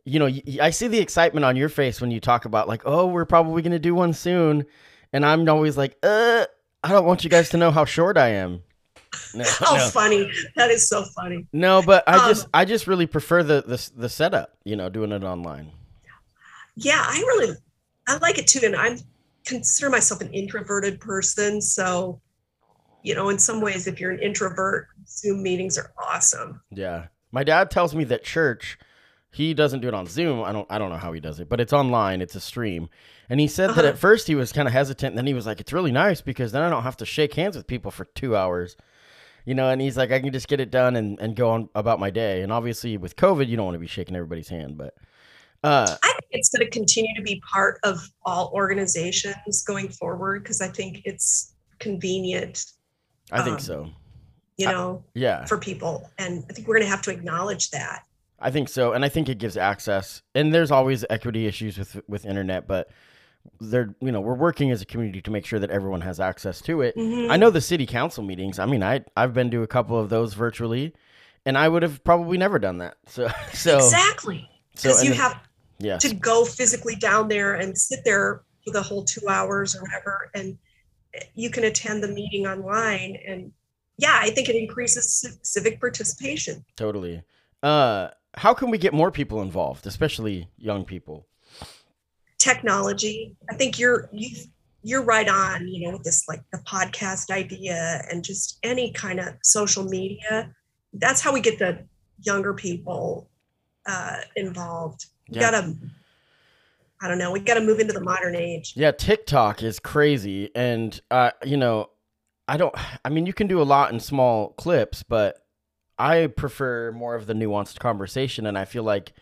you 0.05 0.19
know, 0.19 0.29
I 0.61 0.69
see 0.71 0.87
the 0.87 0.99
excitement 0.99 1.45
on 1.45 1.55
your 1.55 1.69
face 1.69 2.01
when 2.01 2.11
you 2.11 2.19
talk 2.19 2.45
about 2.45 2.67
like, 2.67 2.81
oh, 2.85 3.07
we're 3.07 3.25
probably 3.25 3.61
going 3.61 3.71
to 3.71 3.79
do 3.79 3.93
one 3.95 4.13
soon, 4.13 4.65
and 5.13 5.25
I'm 5.25 5.47
always 5.49 5.77
like, 5.77 5.97
uh, 6.03 6.45
I 6.83 6.89
don't 6.89 7.05
want 7.05 7.23
you 7.23 7.29
guys 7.29 7.49
to 7.49 7.57
know 7.57 7.71
how 7.71 7.85
short 7.85 8.17
I 8.17 8.29
am. 8.29 8.63
No, 9.35 9.43
Oh, 9.67 9.75
no. 9.77 9.87
funny. 9.89 10.31
That 10.55 10.71
is 10.71 10.87
so 10.87 11.03
funny. 11.15 11.45
No, 11.53 11.81
but 11.81 12.03
I 12.07 12.15
Um, 12.17 12.29
just 12.29 12.47
I 12.53 12.65
just 12.65 12.87
really 12.87 13.05
prefer 13.05 13.43
the 13.43 13.61
the 13.65 13.89
the 13.95 14.09
setup, 14.09 14.57
you 14.63 14.75
know, 14.75 14.89
doing 14.89 15.11
it 15.11 15.23
online. 15.23 15.71
Yeah, 16.75 17.03
I 17.05 17.17
really 17.19 17.55
I 18.07 18.17
like 18.17 18.37
it 18.39 18.47
too. 18.47 18.61
And 18.63 18.75
I'm 18.75 18.97
consider 19.45 19.89
myself 19.89 20.21
an 20.21 20.31
introverted 20.33 20.99
person. 20.99 21.61
So, 21.61 22.21
you 23.03 23.13
know, 23.15 23.29
in 23.29 23.37
some 23.37 23.59
ways, 23.59 23.85
if 23.87 23.99
you're 23.99 24.11
an 24.11 24.19
introvert, 24.19 24.87
Zoom 25.07 25.43
meetings 25.43 25.77
are 25.77 25.91
awesome. 26.01 26.61
Yeah. 26.71 27.07
My 27.31 27.43
dad 27.43 27.69
tells 27.71 27.93
me 27.95 28.03
that 28.05 28.23
church 28.23 28.77
He 29.33 29.53
doesn't 29.53 29.79
do 29.79 29.87
it 29.87 29.93
on 29.93 30.07
Zoom. 30.07 30.43
I 30.43 30.51
don't 30.51 30.67
I 30.69 30.77
don't 30.77 30.89
know 30.89 30.97
how 30.97 31.13
he 31.13 31.19
does 31.21 31.39
it, 31.39 31.47
but 31.47 31.59
it's 31.61 31.71
online. 31.73 32.21
It's 32.21 32.35
a 32.35 32.41
stream. 32.41 32.89
And 33.29 33.39
he 33.39 33.47
said 33.47 33.69
that 33.71 33.79
Uh-huh. 33.79 33.87
at 33.89 33.97
first 33.97 34.27
he 34.27 34.35
was 34.35 34.51
kind 34.51 34.67
of 34.67 34.73
hesitant. 34.73 35.15
Then 35.15 35.25
he 35.25 35.33
was 35.33 35.45
like, 35.45 35.59
"It's 35.61 35.71
really 35.71 35.91
nice 35.91 36.19
because 36.21 36.51
then 36.51 36.61
I 36.63 36.69
don't 36.69 36.83
have 36.83 36.97
to 36.97 37.05
shake 37.05 37.33
hands 37.35 37.55
with 37.55 37.65
people 37.65 37.91
for 37.91 38.05
two 38.05 38.35
hours." 38.35 38.75
You 39.45 39.55
know, 39.55 39.69
and 39.69 39.81
he's 39.81 39.95
like, 39.97 40.11
"I 40.11 40.19
can 40.19 40.31
just 40.33 40.47
get 40.49 40.59
it 40.59 40.69
done 40.69 40.95
and, 40.97 41.17
and 41.19 41.35
go 41.35 41.49
on 41.49 41.69
about 41.75 41.99
my 41.99 42.09
day." 42.09 42.41
And 42.41 42.51
obviously, 42.51 42.97
with 42.97 43.15
COVID, 43.15 43.47
you 43.47 43.55
don't 43.55 43.65
want 43.65 43.75
to 43.75 43.79
be 43.79 43.87
shaking 43.87 44.15
everybody's 44.17 44.49
hand, 44.49 44.77
but 44.77 44.95
uh, 45.63 45.95
I 46.03 46.07
think 46.09 46.25
it's 46.31 46.49
going 46.49 46.65
to 46.65 46.69
continue 46.69 47.15
to 47.15 47.21
be 47.21 47.41
part 47.53 47.79
of 47.83 47.99
all 48.25 48.51
organizations 48.53 49.63
going 49.65 49.89
forward 49.89 50.43
because 50.43 50.59
I 50.61 50.67
think 50.67 51.01
it's 51.05 51.53
convenient, 51.79 52.65
I 53.31 53.41
think 53.43 53.55
Um, 53.55 53.59
so. 53.61 53.89
you 54.57 54.67
I- 54.67 54.71
know, 54.73 55.03
Yeah, 55.13 55.45
for 55.45 55.57
people. 55.57 56.09
And 56.17 56.43
I 56.49 56.53
think 56.53 56.67
we're 56.67 56.75
going 56.75 56.85
to 56.85 56.89
have 56.91 57.01
to 57.03 57.11
acknowledge 57.11 57.69
that. 57.71 58.03
I 58.41 58.51
think 58.51 58.69
so, 58.69 58.93
and 58.93 59.05
I 59.05 59.09
think 59.09 59.29
it 59.29 59.37
gives 59.37 59.55
access. 59.57 60.21
And 60.35 60.53
there's 60.53 60.71
always 60.71 61.05
equity 61.09 61.45
issues 61.47 61.77
with 61.77 62.01
with 62.07 62.25
internet, 62.25 62.67
but 62.67 62.89
they're 63.59 63.95
you 64.01 64.11
know 64.11 64.21
we're 64.21 64.35
working 64.35 64.71
as 64.71 64.81
a 64.81 64.85
community 64.85 65.21
to 65.21 65.31
make 65.31 65.45
sure 65.45 65.59
that 65.59 65.69
everyone 65.69 66.01
has 66.01 66.19
access 66.19 66.61
to 66.61 66.81
it. 66.81 66.95
Mhm. 66.95 67.31
I 67.31 67.37
know 67.37 67.49
the 67.49 67.61
city 67.61 67.85
council 67.85 68.23
meetings. 68.23 68.59
I 68.59 68.65
mean, 68.65 68.83
I 68.83 69.03
I've 69.15 69.33
been 69.33 69.51
to 69.51 69.63
a 69.63 69.67
couple 69.67 69.99
of 69.99 70.09
those 70.09 70.33
virtually, 70.33 70.93
and 71.45 71.57
I 71.57 71.67
would 71.69 71.83
have 71.83 72.03
probably 72.03 72.37
never 72.37 72.59
done 72.59 72.79
that. 72.79 72.97
So 73.07 73.29
so 73.53 73.77
exactly. 73.77 74.49
Because 74.75 74.99
and 75.01 75.09
you 75.09 75.15
have 75.15 75.39
yeah 75.79 75.97
to 75.97 76.13
go 76.13 76.45
physically 76.45 76.95
down 76.95 77.27
there 77.27 77.55
and 77.55 77.77
sit 77.77 77.99
there 78.05 78.41
for 78.63 78.71
the 78.71 78.81
whole 78.81 79.03
two 79.03 79.27
hours 79.27 79.75
or 79.75 79.81
whatever. 79.81 80.29
And 80.35 80.57
you 81.35 81.49
can 81.49 81.63
attend 81.65 82.03
the 82.03 82.07
meeting 82.07 82.45
online. 82.47 83.17
And 83.27 83.51
yeah, 83.97 84.17
I 84.21 84.29
think 84.29 84.49
it 84.49 84.55
increases 84.55 85.19
ci- 85.21 85.37
civic 85.43 85.79
participation. 85.79 86.63
totally. 86.75 87.21
Uh, 87.61 88.09
how 88.35 88.53
can 88.53 88.69
we 88.69 88.77
get 88.77 88.93
more 88.93 89.11
people 89.11 89.41
involved, 89.41 89.85
especially 89.87 90.49
young 90.57 90.85
people? 90.85 91.27
technology. 92.37 93.35
I 93.51 93.55
think 93.55 93.77
you're 93.77 94.09
you 94.11 94.29
you're 94.83 95.03
right 95.03 95.29
on, 95.29 95.67
you 95.67 95.85
know, 95.85 95.93
with 95.97 96.03
this 96.03 96.27
like 96.27 96.41
the 96.51 96.57
podcast 96.59 97.29
idea 97.29 98.01
and 98.09 98.23
just 98.23 98.57
any 98.63 98.91
kind 98.93 99.19
of 99.19 99.35
social 99.43 99.83
media. 99.83 100.51
That's 100.93 101.21
how 101.21 101.31
we 101.31 101.39
get 101.39 101.59
the 101.59 101.85
younger 102.23 102.53
people 102.53 103.29
uh, 103.85 104.17
involved. 104.35 105.05
We 105.29 105.35
Yeah. 105.35 105.51
gotta, 105.51 105.75
I 106.99 107.07
don't 107.07 107.19
know, 107.19 107.31
we 107.31 107.39
gotta 107.41 107.61
move 107.61 107.79
into 107.79 107.93
the 107.93 108.01
modern 108.01 108.35
age. 108.35 108.73
Yeah, 108.75 108.91
TikTok 108.91 109.61
is 109.61 109.79
crazy, 109.79 110.49
and 110.55 110.99
uh, 111.11 111.31
you 111.45 111.57
know, 111.57 111.91
I 112.47 112.57
don't. 112.57 112.73
I 113.05 113.09
mean, 113.09 113.27
you 113.27 113.33
can 113.33 113.45
do 113.47 113.61
a 113.61 113.63
lot 113.63 113.93
in 113.93 113.99
small 113.99 114.53
clips, 114.53 115.03
but 115.03 115.37
I 116.01 116.27
prefer 116.27 116.91
more 116.91 117.15
of 117.15 117.27
the 117.27 117.33
nuanced 117.33 117.79
conversation, 117.79 118.45
and 118.45 118.57
I 118.57 118.65
feel 118.65 118.83
like 118.83 119.13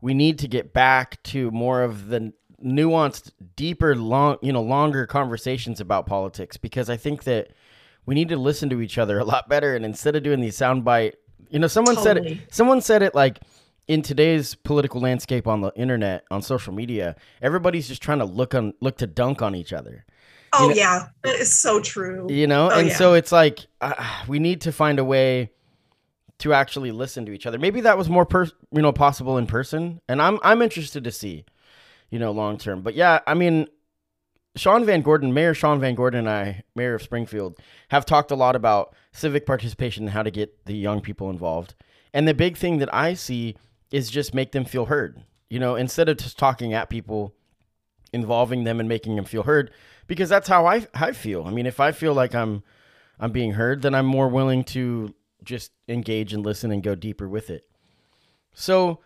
we 0.00 0.14
need 0.14 0.38
to 0.40 0.48
get 0.48 0.72
back 0.72 1.22
to 1.24 1.50
more 1.50 1.82
of 1.82 2.08
the 2.08 2.32
nuanced, 2.64 3.30
deeper, 3.56 3.94
long, 3.94 4.36
you 4.42 4.52
know, 4.52 4.62
longer 4.62 5.06
conversations 5.06 5.80
about 5.80 6.06
politics 6.06 6.56
because 6.56 6.90
I 6.90 6.96
think 6.96 7.24
that 7.24 7.48
we 8.04 8.14
need 8.14 8.28
to 8.30 8.36
listen 8.36 8.68
to 8.70 8.80
each 8.80 8.98
other 8.98 9.18
a 9.18 9.24
lot 9.24 9.48
better, 9.48 9.76
and 9.76 9.84
instead 9.84 10.16
of 10.16 10.22
doing 10.22 10.40
these 10.40 10.56
soundbite, 10.58 11.14
you 11.50 11.58
know, 11.58 11.68
someone 11.68 11.96
said 11.96 12.16
it. 12.18 12.38
Someone 12.50 12.80
said 12.80 13.02
it 13.02 13.14
like 13.14 13.38
in 13.86 14.02
today's 14.02 14.54
political 14.54 15.00
landscape 15.00 15.46
on 15.46 15.60
the 15.60 15.72
internet, 15.76 16.24
on 16.30 16.42
social 16.42 16.72
media, 16.74 17.16
everybody's 17.40 17.86
just 17.88 18.02
trying 18.02 18.18
to 18.18 18.24
look 18.24 18.54
on 18.54 18.74
look 18.80 18.98
to 18.98 19.06
dunk 19.06 19.40
on 19.40 19.54
each 19.54 19.72
other. 19.72 20.04
Oh 20.52 20.68
know- 20.68 20.74
yeah, 20.74 21.06
that 21.22 21.36
is 21.36 21.58
so 21.58 21.80
true. 21.80 22.26
You 22.30 22.46
know, 22.46 22.70
Oh, 22.72 22.78
and 22.78 22.88
yeah. 22.88 22.96
so 22.96 23.14
it's 23.14 23.30
like 23.32 23.66
uh, 23.80 23.94
we 24.26 24.38
need 24.38 24.62
to 24.62 24.72
find 24.72 24.98
a 24.98 25.04
way 25.04 25.52
to 26.38 26.52
actually 26.52 26.92
listen 26.92 27.26
to 27.26 27.32
each 27.32 27.46
other. 27.46 27.58
Maybe 27.58 27.80
that 27.82 27.98
was 27.98 28.08
more 28.08 28.24
per- 28.24 28.50
you 28.72 28.82
know 28.82 28.92
possible 28.92 29.38
in 29.38 29.46
person, 29.46 30.00
and 30.08 30.22
I'm 30.22 30.38
I'm 30.42 30.62
interested 30.62 31.04
to 31.04 31.12
see, 31.12 31.44
you 32.10 32.18
know, 32.18 32.30
long 32.30 32.58
term. 32.58 32.82
But 32.82 32.94
yeah, 32.94 33.20
I 33.26 33.34
mean, 33.34 33.66
Sean 34.56 34.84
Van 34.84 35.02
Gordon, 35.02 35.34
Mayor 35.34 35.54
Sean 35.54 35.80
Van 35.80 35.94
Gordon, 35.94 36.20
and 36.20 36.30
I, 36.30 36.62
Mayor 36.74 36.94
of 36.94 37.02
Springfield, 37.02 37.58
have 37.90 38.06
talked 38.06 38.30
a 38.30 38.36
lot 38.36 38.56
about 38.56 38.94
civic 39.12 39.46
participation 39.46 40.04
and 40.04 40.12
how 40.12 40.22
to 40.22 40.30
get 40.30 40.64
the 40.66 40.74
young 40.74 41.00
people 41.00 41.30
involved. 41.30 41.74
And 42.14 42.26
the 42.26 42.34
big 42.34 42.56
thing 42.56 42.78
that 42.78 42.92
I 42.94 43.14
see 43.14 43.56
is 43.90 44.10
just 44.10 44.34
make 44.34 44.52
them 44.52 44.64
feel 44.64 44.86
heard. 44.86 45.22
You 45.50 45.58
know, 45.58 45.76
instead 45.76 46.08
of 46.08 46.18
just 46.18 46.38
talking 46.38 46.72
at 46.72 46.90
people, 46.90 47.34
involving 48.12 48.64
them 48.64 48.80
and 48.80 48.88
making 48.88 49.16
them 49.16 49.24
feel 49.24 49.42
heard, 49.42 49.70
because 50.06 50.28
that's 50.28 50.48
how 50.48 50.66
I 50.66 50.86
I 50.94 51.12
feel. 51.12 51.44
I 51.44 51.50
mean, 51.50 51.66
if 51.66 51.80
I 51.80 51.90
feel 51.90 52.14
like 52.14 52.34
I'm 52.34 52.62
I'm 53.18 53.32
being 53.32 53.52
heard, 53.52 53.82
then 53.82 53.94
I'm 53.94 54.06
more 54.06 54.28
willing 54.28 54.62
to 54.64 55.14
just 55.48 55.72
engage 55.88 56.32
and 56.32 56.44
listen 56.44 56.70
and 56.70 56.82
go 56.82 56.94
deeper 56.94 57.28
with 57.28 57.50
it. 57.50 57.66
So 58.52 59.00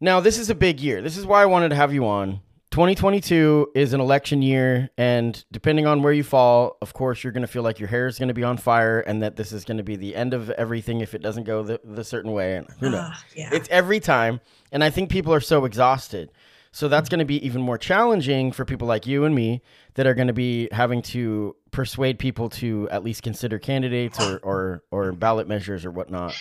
now 0.00 0.20
this 0.20 0.38
is 0.38 0.50
a 0.50 0.54
big 0.54 0.80
year. 0.80 1.02
This 1.02 1.16
is 1.16 1.26
why 1.26 1.42
I 1.42 1.46
wanted 1.46 1.68
to 1.68 1.76
have 1.76 1.92
you 1.92 2.06
on. 2.06 2.40
2022 2.70 3.70
is 3.74 3.92
an 3.94 4.00
election 4.00 4.42
year, 4.42 4.90
and 4.98 5.42
depending 5.50 5.86
on 5.86 6.02
where 6.02 6.12
you 6.12 6.22
fall, 6.22 6.76
of 6.82 6.92
course, 6.92 7.24
you're 7.24 7.32
going 7.32 7.42
to 7.42 7.48
feel 7.48 7.62
like 7.62 7.80
your 7.80 7.88
hair 7.88 8.06
is 8.06 8.18
going 8.18 8.28
to 8.28 8.34
be 8.34 8.44
on 8.44 8.58
fire, 8.58 9.00
and 9.00 9.22
that 9.22 9.36
this 9.36 9.52
is 9.52 9.64
going 9.64 9.78
to 9.78 9.82
be 9.82 9.96
the 9.96 10.14
end 10.14 10.34
of 10.34 10.50
everything 10.50 11.00
if 11.00 11.14
it 11.14 11.22
doesn't 11.22 11.44
go 11.44 11.62
the, 11.62 11.80
the 11.82 12.04
certain 12.04 12.32
way. 12.32 12.56
And 12.56 12.66
who 12.78 12.90
knows? 12.90 13.00
Ah, 13.02 13.24
yeah. 13.34 13.50
It's 13.52 13.68
every 13.70 14.00
time. 14.00 14.40
And 14.70 14.84
I 14.84 14.90
think 14.90 15.10
people 15.10 15.32
are 15.32 15.40
so 15.40 15.64
exhausted. 15.64 16.30
So 16.78 16.86
that's 16.86 17.08
going 17.08 17.18
to 17.18 17.24
be 17.24 17.44
even 17.44 17.60
more 17.60 17.76
challenging 17.76 18.52
for 18.52 18.64
people 18.64 18.86
like 18.86 19.04
you 19.04 19.24
and 19.24 19.34
me 19.34 19.62
that 19.94 20.06
are 20.06 20.14
going 20.14 20.28
to 20.28 20.32
be 20.32 20.68
having 20.70 21.02
to 21.02 21.56
persuade 21.72 22.20
people 22.20 22.50
to 22.50 22.88
at 22.92 23.02
least 23.02 23.24
consider 23.24 23.58
candidates 23.58 24.20
or, 24.24 24.38
or, 24.44 24.84
or 24.92 25.10
ballot 25.10 25.48
measures 25.48 25.84
or 25.84 25.90
whatnot. 25.90 26.36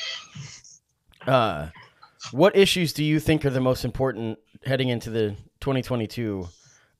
Uh, 1.26 1.70
what 2.30 2.56
issues 2.56 2.94
do 2.94 3.04
you 3.04 3.20
think 3.20 3.46
are 3.46 3.50
the 3.50 3.60
most 3.60 3.84
important 3.84 4.38
heading 4.64 4.90
into 4.90 5.10
the 5.10 5.30
2022 5.60 6.48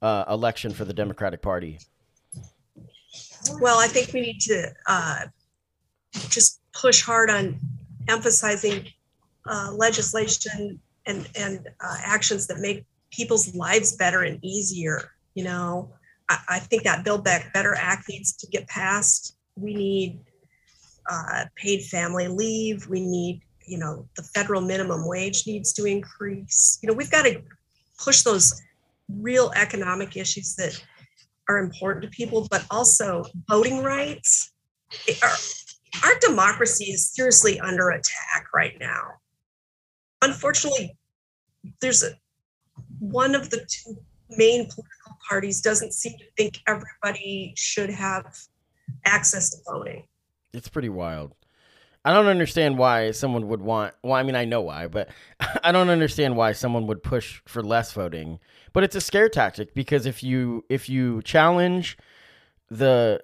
uh, 0.02 0.24
election 0.28 0.74
for 0.74 0.86
the 0.86 0.94
Democratic 0.94 1.44
Party? 1.44 1.78
Well, 3.62 3.78
I 3.78 3.86
think 3.86 4.14
we 4.14 4.22
need 4.22 4.42
to 4.42 4.74
uh, 4.88 5.20
just 6.30 6.60
push 6.74 7.04
hard 7.04 7.30
on 7.30 7.60
emphasizing 8.08 8.88
uh, 9.46 9.74
legislation 9.76 10.80
and 11.06 11.30
and 11.36 11.70
uh, 11.80 11.98
actions 12.04 12.48
that 12.48 12.58
make 12.58 12.84
people's 13.12 13.56
lives 13.56 13.96
better 13.96 14.24
and 14.24 14.40
easier. 14.44 15.12
You 15.34 15.46
know, 15.46 15.94
I, 16.30 16.40
I 16.50 16.60
think 16.60 16.84
that 16.84 17.04
Build 17.04 17.24
Back 17.24 17.54
Better 17.54 17.76
Act 17.76 18.10
needs 18.10 18.36
to 18.38 18.48
get 18.48 18.68
passed. 18.68 19.36
We 19.56 19.74
need 19.74 20.20
uh, 21.10 21.46
paid 21.56 21.84
family 21.84 22.28
leave. 22.28 22.88
We 22.88 23.02
need, 23.02 23.42
you 23.66 23.78
know, 23.78 24.08
the 24.16 24.24
federal 24.24 24.62
minimum 24.62 25.08
wage 25.08 25.48
needs 25.48 25.74
to 25.74 25.86
increase. 25.86 26.80
You 26.82 26.88
know, 26.88 26.94
we've 26.94 27.12
got 27.12 27.24
to 27.24 27.42
push 28.04 28.22
those 28.22 28.62
real 29.10 29.52
economic 29.56 30.18
issues 30.18 30.56
that 30.56 30.80
are 31.50 31.60
important 31.60 32.04
to 32.04 32.10
people, 32.10 32.48
but 32.52 32.66
also 32.70 33.24
voting 33.48 33.82
rights. 33.82 34.52
Our, 35.24 35.30
our 36.04 36.20
democracy 36.20 36.86
is 36.86 37.10
seriously 37.10 37.60
under 37.60 37.90
attack 37.90 38.48
right 38.54 38.78
now. 38.80 39.14
Unfortunately, 40.22 40.98
there's 41.82 42.04
a 42.04 42.12
one 43.00 43.36
of 43.36 43.50
the 43.50 43.66
two 43.70 43.98
main 44.30 44.66
political 44.66 45.18
parties 45.30 45.62
doesn't 45.62 45.94
seem 45.94 46.18
to 46.18 46.26
think 46.38 46.62
everybody 46.68 47.54
should 47.56 47.90
have 47.90 48.38
access 49.06 49.50
to 49.52 49.58
voting. 49.70 50.06
It's 50.54 50.70
pretty 50.70 50.90
wild. 50.90 51.34
I 52.06 52.14
don't 52.14 52.28
understand 52.28 52.78
why 52.78 53.12
someone 53.12 53.50
would 53.50 53.62
want. 53.62 53.94
Well, 54.02 54.14
I 54.14 54.24
mean, 54.24 54.36
I 54.36 54.46
know 54.46 54.62
why, 54.62 54.88
but 54.88 55.10
I 55.64 55.72
don't 55.72 55.90
understand 55.90 56.38
why 56.38 56.54
someone 56.54 56.88
would 56.88 57.04
push 57.04 57.42
for 57.46 57.62
less 57.62 57.92
voting. 57.92 58.40
But 58.74 58.84
it's 58.84 58.96
a 58.96 59.02
scare 59.02 59.30
tactic 59.30 59.74
because 59.74 60.06
if 60.06 60.24
you 60.24 60.64
if 60.70 60.88
you 60.88 61.22
challenge 61.24 61.98
the 62.70 63.22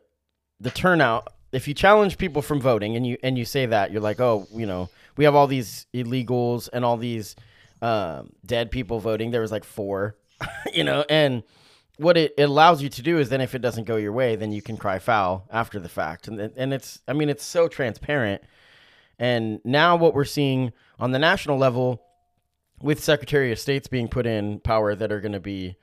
the 0.59 0.71
turnout, 0.71 1.33
if 1.51 1.67
you 1.67 1.73
challenge 1.73 2.17
people 2.17 2.41
from 2.41 2.59
voting 2.59 2.95
and 2.95 3.05
you 3.07 3.17
and 3.23 3.37
you 3.37 3.45
say 3.45 3.65
that 3.65 3.91
you're 3.91 4.01
like, 4.01 4.19
oh, 4.19 4.47
you 4.51 4.65
know, 4.65 4.89
we 5.15 5.23
have 5.23 5.35
all 5.35 5.47
these 5.47 5.85
illegals 5.93 6.67
and 6.73 6.83
all 6.83 6.97
these 6.97 7.35
um, 7.83 8.31
dead 8.45 8.71
people 8.71 8.99
voting. 8.99 9.31
There 9.31 9.41
was 9.41 9.51
like 9.51 9.63
four, 9.63 10.15
you 10.73 10.83
know, 10.83 11.05
and 11.09 11.43
what 11.97 12.17
it, 12.17 12.33
it 12.37 12.43
allows 12.43 12.81
you 12.81 12.89
to 12.89 13.01
do 13.01 13.19
is 13.19 13.29
then 13.29 13.41
if 13.41 13.53
it 13.53 13.59
doesn't 13.59 13.83
go 13.83 13.97
your 13.97 14.13
way, 14.13 14.35
then 14.35 14.51
you 14.51 14.61
can 14.61 14.77
cry 14.77 14.99
foul 14.99 15.47
after 15.51 15.79
the 15.79 15.89
fact. 15.89 16.27
And 16.27 16.39
and 16.39 16.73
it's 16.73 17.01
I 17.07 17.13
mean 17.13 17.29
it's 17.29 17.43
so 17.43 17.67
transparent. 17.67 18.41
And 19.19 19.59
now 19.63 19.95
what 19.95 20.13
we're 20.13 20.25
seeing 20.25 20.71
on 20.99 21.11
the 21.11 21.19
national 21.19 21.57
level 21.57 22.01
with 22.81 23.03
Secretary 23.03 23.51
of 23.51 23.59
States 23.59 23.87
being 23.87 24.07
put 24.07 24.25
in 24.25 24.59
power 24.59 24.95
that 24.95 25.11
are 25.11 25.21
going 25.21 25.33
to 25.33 25.39
be 25.39 25.75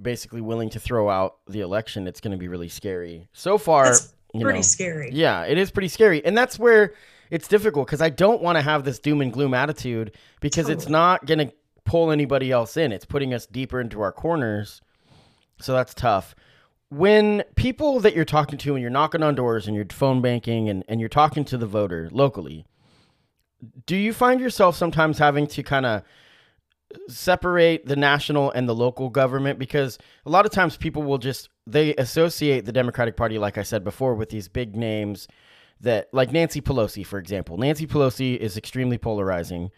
basically 0.00 0.40
willing 0.40 0.70
to 0.70 0.80
throw 0.80 1.08
out 1.08 1.38
the 1.48 1.60
election, 1.60 2.06
it's 2.06 2.20
going 2.20 2.32
to 2.32 2.38
be 2.38 2.48
really 2.48 2.68
scary. 2.68 3.28
So 3.32 3.56
far, 3.58 3.86
That's 3.86 4.12
you 4.34 4.42
Pretty 4.42 4.58
know, 4.58 4.62
scary. 4.62 5.10
yeah, 5.12 5.44
it 5.44 5.58
is 5.58 5.70
pretty 5.70 5.88
scary. 5.88 6.24
And 6.24 6.36
that's 6.36 6.58
where 6.58 6.94
it's 7.30 7.48
difficult 7.48 7.86
because 7.86 8.02
I 8.02 8.10
don't 8.10 8.42
want 8.42 8.56
to 8.56 8.62
have 8.62 8.84
this 8.84 8.98
doom 8.98 9.20
and 9.20 9.32
gloom 9.32 9.54
attitude 9.54 10.12
because 10.40 10.68
it's 10.68 10.88
not 10.88 11.26
going 11.26 11.38
to 11.38 11.52
pull 11.84 12.10
anybody 12.10 12.50
else 12.50 12.76
in. 12.76 12.92
It's 12.92 13.04
putting 13.04 13.32
us 13.32 13.46
deeper 13.46 13.80
into 13.80 14.00
our 14.00 14.12
corners. 14.12 14.80
So 15.60 15.72
that's 15.72 15.94
tough. 15.94 16.34
When 16.88 17.44
people 17.54 18.00
that 18.00 18.16
you're 18.16 18.24
talking 18.24 18.58
to 18.58 18.74
and 18.74 18.82
you're 18.82 18.90
knocking 18.90 19.22
on 19.22 19.36
doors 19.36 19.66
and 19.66 19.76
you're 19.76 19.86
phone 19.90 20.20
banking 20.20 20.68
and, 20.68 20.84
and 20.88 20.98
you're 20.98 21.08
talking 21.08 21.44
to 21.46 21.58
the 21.58 21.66
voter 21.66 22.08
locally, 22.10 22.66
do 23.86 23.96
you 23.96 24.12
find 24.12 24.40
yourself 24.40 24.74
sometimes 24.74 25.18
having 25.18 25.46
to 25.48 25.62
kind 25.62 25.86
of 25.86 26.02
separate 27.08 27.86
the 27.86 27.94
national 27.94 28.50
and 28.50 28.68
the 28.68 28.74
local 28.74 29.08
government 29.08 29.58
because 29.58 29.98
a 30.26 30.30
lot 30.30 30.44
of 30.44 30.50
times 30.50 30.76
people 30.76 31.02
will 31.02 31.18
just 31.18 31.48
they 31.66 31.94
associate 31.96 32.64
the 32.64 32.72
Democratic 32.72 33.16
Party, 33.16 33.38
like 33.38 33.58
I 33.58 33.62
said 33.62 33.84
before, 33.84 34.14
with 34.14 34.30
these 34.30 34.48
big 34.48 34.74
names 34.74 35.28
that 35.80 36.08
like 36.12 36.32
Nancy 36.32 36.60
Pelosi, 36.60 37.04
for 37.06 37.18
example. 37.18 37.56
Nancy 37.56 37.86
Pelosi 37.86 38.36
is 38.36 38.56
extremely 38.56 38.98
polarizing. 38.98 39.70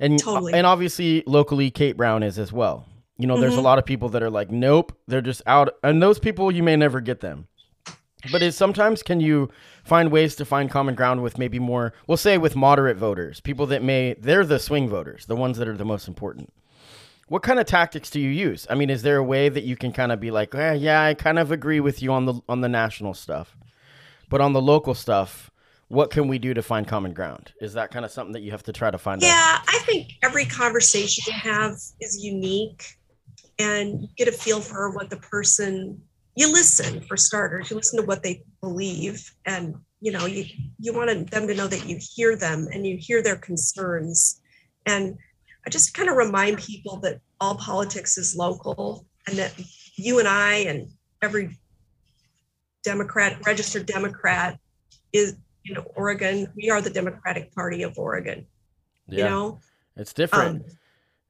And 0.00 0.18
Totally. 0.20 0.52
and 0.52 0.66
obviously 0.66 1.24
locally 1.26 1.70
Kate 1.70 1.96
Brown 1.96 2.22
is 2.22 2.38
as 2.38 2.52
well. 2.52 2.86
You 3.16 3.26
know, 3.26 3.40
there's 3.40 3.56
a 3.56 3.58
Mhm. 3.58 3.64
lot 3.64 3.78
of 3.78 3.84
people 3.84 4.08
that 4.10 4.22
are 4.22 4.30
like, 4.30 4.50
nope, 4.50 4.96
they're 5.08 5.20
just 5.20 5.42
out 5.46 5.70
and 5.82 6.00
those 6.02 6.18
people 6.20 6.52
you 6.52 6.62
may 6.62 6.76
never 6.76 7.00
get 7.00 7.20
them. 7.20 7.48
But 8.32 8.42
is 8.42 8.56
sometimes 8.56 9.02
can 9.02 9.20
you 9.20 9.48
find 9.84 10.10
ways 10.12 10.34
to 10.36 10.44
find 10.44 10.70
common 10.70 10.94
ground 10.94 11.22
with 11.22 11.38
maybe 11.38 11.58
more 11.58 11.92
we'll 12.06 12.16
say 12.16 12.38
with 12.38 12.54
moderate 12.56 12.96
voters, 12.96 13.40
people 13.40 13.66
that 13.66 13.82
may 13.82 14.14
they're 14.14 14.44
the 14.44 14.58
swing 14.60 14.88
voters, 14.88 15.26
the 15.26 15.36
ones 15.36 15.58
that 15.58 15.66
are 15.68 15.76
the 15.76 15.84
most 15.84 16.06
important. 16.08 16.52
What 17.28 17.42
kind 17.42 17.58
of 17.58 17.66
tactics 17.66 18.08
do 18.10 18.20
you 18.20 18.30
use? 18.30 18.66
I 18.70 18.74
mean, 18.74 18.88
is 18.90 19.02
there 19.02 19.18
a 19.18 19.22
way 19.22 19.48
that 19.48 19.64
you 19.64 19.76
can 19.76 19.92
kind 19.92 20.12
of 20.12 20.18
be 20.20 20.30
like, 20.30 20.54
eh, 20.54 20.72
yeah, 20.74 21.02
I 21.02 21.14
kind 21.14 21.38
of 21.38 21.52
agree 21.52 21.78
with 21.80 22.00
you 22.02 22.12
on 22.12 22.24
the 22.26 22.40
on 22.48 22.60
the 22.60 22.68
national 22.68 23.14
stuff, 23.14 23.56
but 24.28 24.40
on 24.40 24.52
the 24.52 24.62
local 24.62 24.94
stuff, 24.94 25.50
what 25.88 26.10
can 26.10 26.28
we 26.28 26.38
do 26.38 26.52
to 26.54 26.62
find 26.62 26.86
common 26.86 27.12
ground? 27.12 27.52
Is 27.60 27.72
that 27.74 27.90
kind 27.90 28.04
of 28.04 28.10
something 28.10 28.32
that 28.32 28.42
you 28.42 28.50
have 28.50 28.62
to 28.64 28.72
try 28.72 28.90
to 28.90 28.98
find 28.98 29.22
out? 29.22 29.26
Yeah, 29.26 29.58
I 29.66 29.78
think 29.86 30.12
every 30.22 30.44
conversation 30.44 31.24
you 31.26 31.32
have 31.50 31.72
is 32.00 32.22
unique 32.22 32.84
and 33.58 34.02
you 34.02 34.08
get 34.16 34.28
a 34.28 34.32
feel 34.32 34.60
for 34.60 34.90
what 34.90 35.10
the 35.10 35.16
person 35.16 36.00
you 36.36 36.52
listen 36.52 37.00
for 37.00 37.16
starters, 37.16 37.70
you 37.70 37.76
listen 37.76 38.00
to 38.00 38.06
what 38.06 38.22
they 38.22 38.44
believe 38.60 39.32
and 39.46 39.74
you 40.00 40.12
know, 40.12 40.26
you 40.26 40.44
you 40.78 40.94
want 40.94 41.30
them 41.30 41.46
to 41.48 41.54
know 41.54 41.66
that 41.66 41.86
you 41.86 41.98
hear 42.00 42.36
them 42.36 42.68
and 42.72 42.86
you 42.86 42.96
hear 43.00 43.22
their 43.22 43.36
concerns. 43.36 44.40
And 44.86 45.16
I 45.66 45.70
just 45.70 45.94
kind 45.94 46.08
of 46.08 46.16
remind 46.16 46.58
people 46.58 46.98
that 47.00 47.20
all 47.40 47.56
politics 47.56 48.16
is 48.16 48.36
local 48.36 49.06
and 49.26 49.36
that 49.38 49.54
you 49.96 50.18
and 50.18 50.28
I 50.28 50.54
and 50.68 50.88
every 51.20 51.58
Democrat, 52.82 53.38
registered 53.46 53.86
Democrat 53.86 54.58
is 55.12 55.36
in 55.64 55.76
Oregon, 55.96 56.50
we 56.56 56.70
are 56.70 56.80
the 56.80 56.90
Democratic 56.90 57.54
Party 57.54 57.82
of 57.82 57.98
Oregon. 57.98 58.46
You 59.08 59.24
know, 59.24 59.60
it's 59.96 60.12
different. 60.12 60.64
um, 60.64 60.70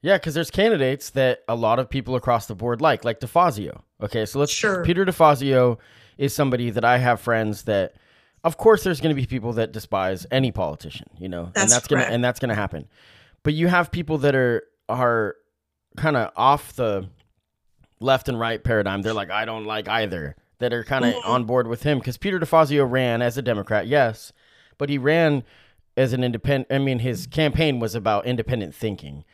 Yeah, 0.03 0.17
because 0.17 0.35
there's 0.35 0.51
candidates 0.51 1.11
that 1.11 1.41
a 1.49 1.55
lot 1.55 1.79
of 1.79 1.89
people 1.89 2.17
across 2.17 2.47
the 2.47 2.55
board 2.55 2.81
like, 2.81 3.05
like 3.05 3.21
DeFazio. 3.21 3.83
Okay, 4.01 4.27
so 4.27 4.39
let's. 4.39 4.53
Sure. 4.53 4.85
Peter 4.85 5.05
DeFazio 5.05 5.79
is 6.19 6.35
somebody 6.35 6.71
that 6.71 6.85
I 6.85 6.99
have 6.99 7.21
friends 7.21 7.63
that, 7.65 7.95
of 8.45 8.57
course, 8.57 8.83
there's 8.83 9.01
going 9.01 9.15
to 9.15 9.21
be 9.21 9.27
people 9.27 9.53
that 9.55 9.73
despise 9.73 10.27
any 10.31 10.51
politician, 10.51 11.09
you 11.19 11.29
know, 11.29 11.45
and 11.45 11.55
That's 11.55 11.73
that's 11.73 11.87
gonna 11.87 12.03
and 12.03 12.23
that's 12.23 12.41
gonna 12.41 12.55
happen. 12.55 12.89
But 13.43 13.55
you 13.55 13.69
have 13.69 13.91
people 13.91 14.19
that 14.19 14.35
are 14.35 14.65
are 14.89 15.37
kind 15.97 16.17
of 16.17 16.33
off 16.37 16.73
the 16.75 17.09
left 18.01 18.29
and 18.29 18.39
right 18.39 18.63
paradigm. 18.63 19.03
They're 19.03 19.15
like, 19.15 19.31
I 19.31 19.45
don't 19.45 19.65
like 19.65 19.89
either. 19.89 20.37
That 20.61 20.73
are 20.73 20.83
kind 20.83 21.05
of 21.05 21.15
Mhm. 21.15 21.25
on 21.29 21.45
board 21.45 21.69
with 21.69 21.85
him 21.85 21.99
because 21.99 22.17
Peter 22.17 22.41
DeFazio 22.41 22.91
ran 22.91 23.23
as 23.23 23.39
a 23.39 23.43
Democrat, 23.43 23.87
yes, 23.87 24.33
but 24.77 24.89
he 24.89 24.99
ran 24.99 25.45
as 25.97 26.13
an 26.13 26.25
independent. 26.25 26.67
I 26.73 26.79
mean, 26.79 26.99
his 26.99 27.27
campaign 27.29 27.79
was 27.79 27.95
about 27.95 28.27
independent 28.27 28.75
thinking. 28.75 29.25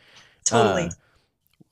totally. 0.44 0.84
Uh, 0.84 0.90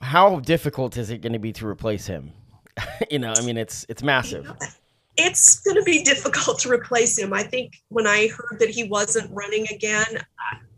how 0.07 0.41
difficult 0.41 0.97
is 0.97 1.11
it 1.11 1.21
going 1.21 1.35
to 1.35 1.39
be 1.39 1.53
to 1.53 1.67
replace 1.67 2.07
him? 2.07 2.33
you 3.11 3.19
know, 3.19 3.35
I 3.37 3.43
mean, 3.43 3.59
it's 3.59 3.85
it's 3.91 4.03
massive. 4.03 4.51
it's 5.19 5.61
going 5.61 5.77
to 5.77 5.83
be 5.83 6.03
difficult 6.03 6.59
to 6.61 6.71
replace 6.71 7.19
him. 7.19 7.35
I 7.35 7.43
think 7.43 7.75
when 7.91 8.07
I 8.07 8.29
heard 8.29 8.59
that 8.61 8.71
he 8.71 8.85
wasn't 8.85 9.31
running 9.31 9.67
again, 9.69 10.07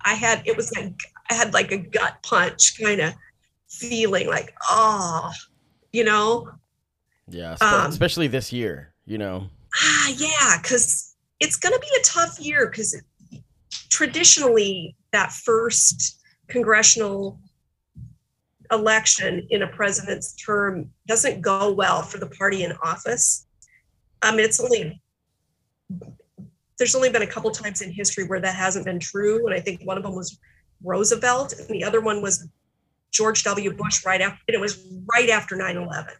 I, 0.04 0.10
I 0.10 0.14
had 0.14 0.42
it 0.44 0.56
was 0.56 0.72
like 0.76 0.92
I 1.30 1.34
had 1.34 1.54
like 1.54 1.70
a 1.70 1.78
gut 1.78 2.16
punch 2.24 2.80
kind 2.80 3.00
of 3.00 3.14
feeling 3.68 4.26
like, 4.26 4.52
oh, 4.68 5.30
you 5.92 6.02
know, 6.04 6.50
Yeah, 7.28 7.56
Um, 7.60 7.90
especially 7.90 8.26
this 8.26 8.52
year. 8.52 8.92
You 9.06 9.18
know, 9.18 9.50
ah, 9.74 10.08
yeah, 10.16 10.58
because 10.62 11.14
it's 11.40 11.56
going 11.56 11.74
to 11.74 11.80
be 11.80 11.90
a 12.00 12.02
tough 12.02 12.40
year 12.40 12.66
because 12.70 13.00
traditionally 13.90 14.96
that 15.12 15.30
first 15.30 16.20
congressional 16.48 17.38
election 18.72 19.46
in 19.50 19.62
a 19.62 19.66
president's 19.66 20.34
term 20.34 20.90
doesn't 21.06 21.42
go 21.42 21.72
well 21.72 22.02
for 22.02 22.18
the 22.18 22.26
party 22.28 22.64
in 22.64 22.72
office. 22.82 23.46
I 24.22 24.30
mean, 24.30 24.40
it's 24.40 24.58
only 24.58 25.02
there's 26.78 26.94
only 26.94 27.10
been 27.10 27.22
a 27.22 27.26
couple 27.26 27.50
times 27.50 27.82
in 27.82 27.92
history 27.92 28.24
where 28.24 28.40
that 28.40 28.54
hasn't 28.54 28.84
been 28.84 28.98
true, 28.98 29.46
and 29.46 29.54
I 29.54 29.60
think 29.60 29.82
one 29.84 29.96
of 29.96 30.02
them 30.02 30.14
was 30.14 30.38
Roosevelt, 30.82 31.52
and 31.58 31.68
the 31.68 31.84
other 31.84 32.00
one 32.00 32.20
was 32.20 32.48
George 33.12 33.44
W. 33.44 33.72
Bush 33.72 34.04
right 34.04 34.20
after, 34.20 34.40
and 34.48 34.54
it 34.54 34.60
was 34.60 34.86
right 35.14 35.28
after 35.30 35.56
9/11 35.56 36.14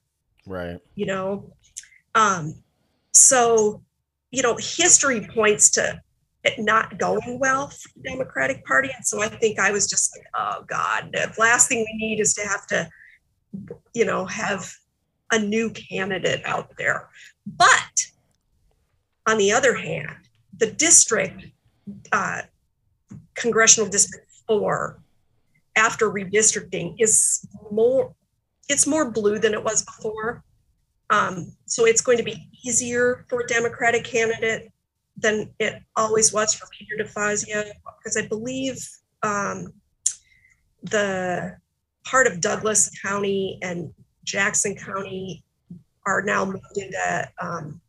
right? 0.47 0.81
you 0.95 1.07
know? 1.07 1.53
Um 2.15 2.55
so 3.13 3.83
you 4.31 4.43
know 4.43 4.57
history 4.59 5.27
points 5.33 5.71
to 5.71 6.01
it 6.43 6.59
not 6.59 6.99
going 6.99 7.39
well 7.41 7.69
for 7.69 7.89
the 7.97 8.11
democratic 8.11 8.65
party. 8.65 8.91
And 8.95 9.07
so 9.07 9.23
i 9.23 9.29
think 9.29 9.59
i 9.59 9.71
was 9.71 9.89
just 9.89 10.17
like 10.17 10.27
oh 10.35 10.65
god 10.67 11.11
the 11.13 11.33
last 11.39 11.69
thing 11.69 11.79
we 11.79 12.07
need 12.07 12.21
is 12.21 12.35
to 12.35 12.43
have 12.43 12.67
to 12.69 12.89
you 13.95 14.05
know 14.05 14.27
have 14.27 14.71
a 15.33 15.39
new 15.39 15.71
candidate 15.71 16.43
out 16.45 16.71
there. 16.77 17.09
But 17.47 18.07
on 19.27 19.39
the 19.39 19.53
other 19.53 19.75
hand 19.75 20.17
the 20.59 20.71
district 20.71 21.47
uh, 22.13 22.43
congressional 23.35 23.89
district 23.89 24.31
four 24.47 25.03
after 25.77 26.11
redistricting 26.11 26.95
is 26.99 27.47
more 27.71 28.15
it's 28.69 28.87
more 28.87 29.11
blue 29.11 29.39
than 29.39 29.55
it 29.55 29.63
was 29.63 29.85
before 29.85 30.45
um, 31.11 31.53
so 31.67 31.87
it's 31.87 32.01
going 32.01 32.19
to 32.19 32.25
be 32.25 32.49
easier 32.65 33.25
for 33.29 33.41
a 33.41 33.47
Democratic 33.47 34.05
candidate 34.05 34.73
than 35.17 35.51
it 35.59 35.83
always 35.97 36.33
was 36.33 36.55
for 36.55 36.67
Peter 36.77 37.05
DeFazio, 37.05 37.71
because 37.99 38.17
I 38.17 38.27
believe 38.27 38.77
um, 39.23 39.73
the 40.83 41.57
part 42.05 42.27
of 42.27 42.41
Douglas 42.41 42.91
County 43.01 43.59
and 43.63 43.93
Jackson 44.25 44.75
County 44.75 45.45
are 46.07 46.23
now 46.23 46.45
moved 46.45 46.77
into 46.77 47.31
um, 47.41 47.81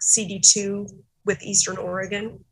CD2 0.00 0.90
with 1.24 1.42
Eastern 1.42 1.76
Oregon. 1.76 2.42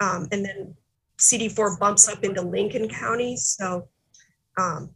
Um, 0.00 0.28
and 0.32 0.44
then 0.44 0.74
CD4 1.18 1.78
bumps 1.78 2.08
up 2.08 2.24
into 2.24 2.42
Lincoln 2.42 2.88
County. 2.88 3.36
So 3.36 3.88
um, 4.58 4.90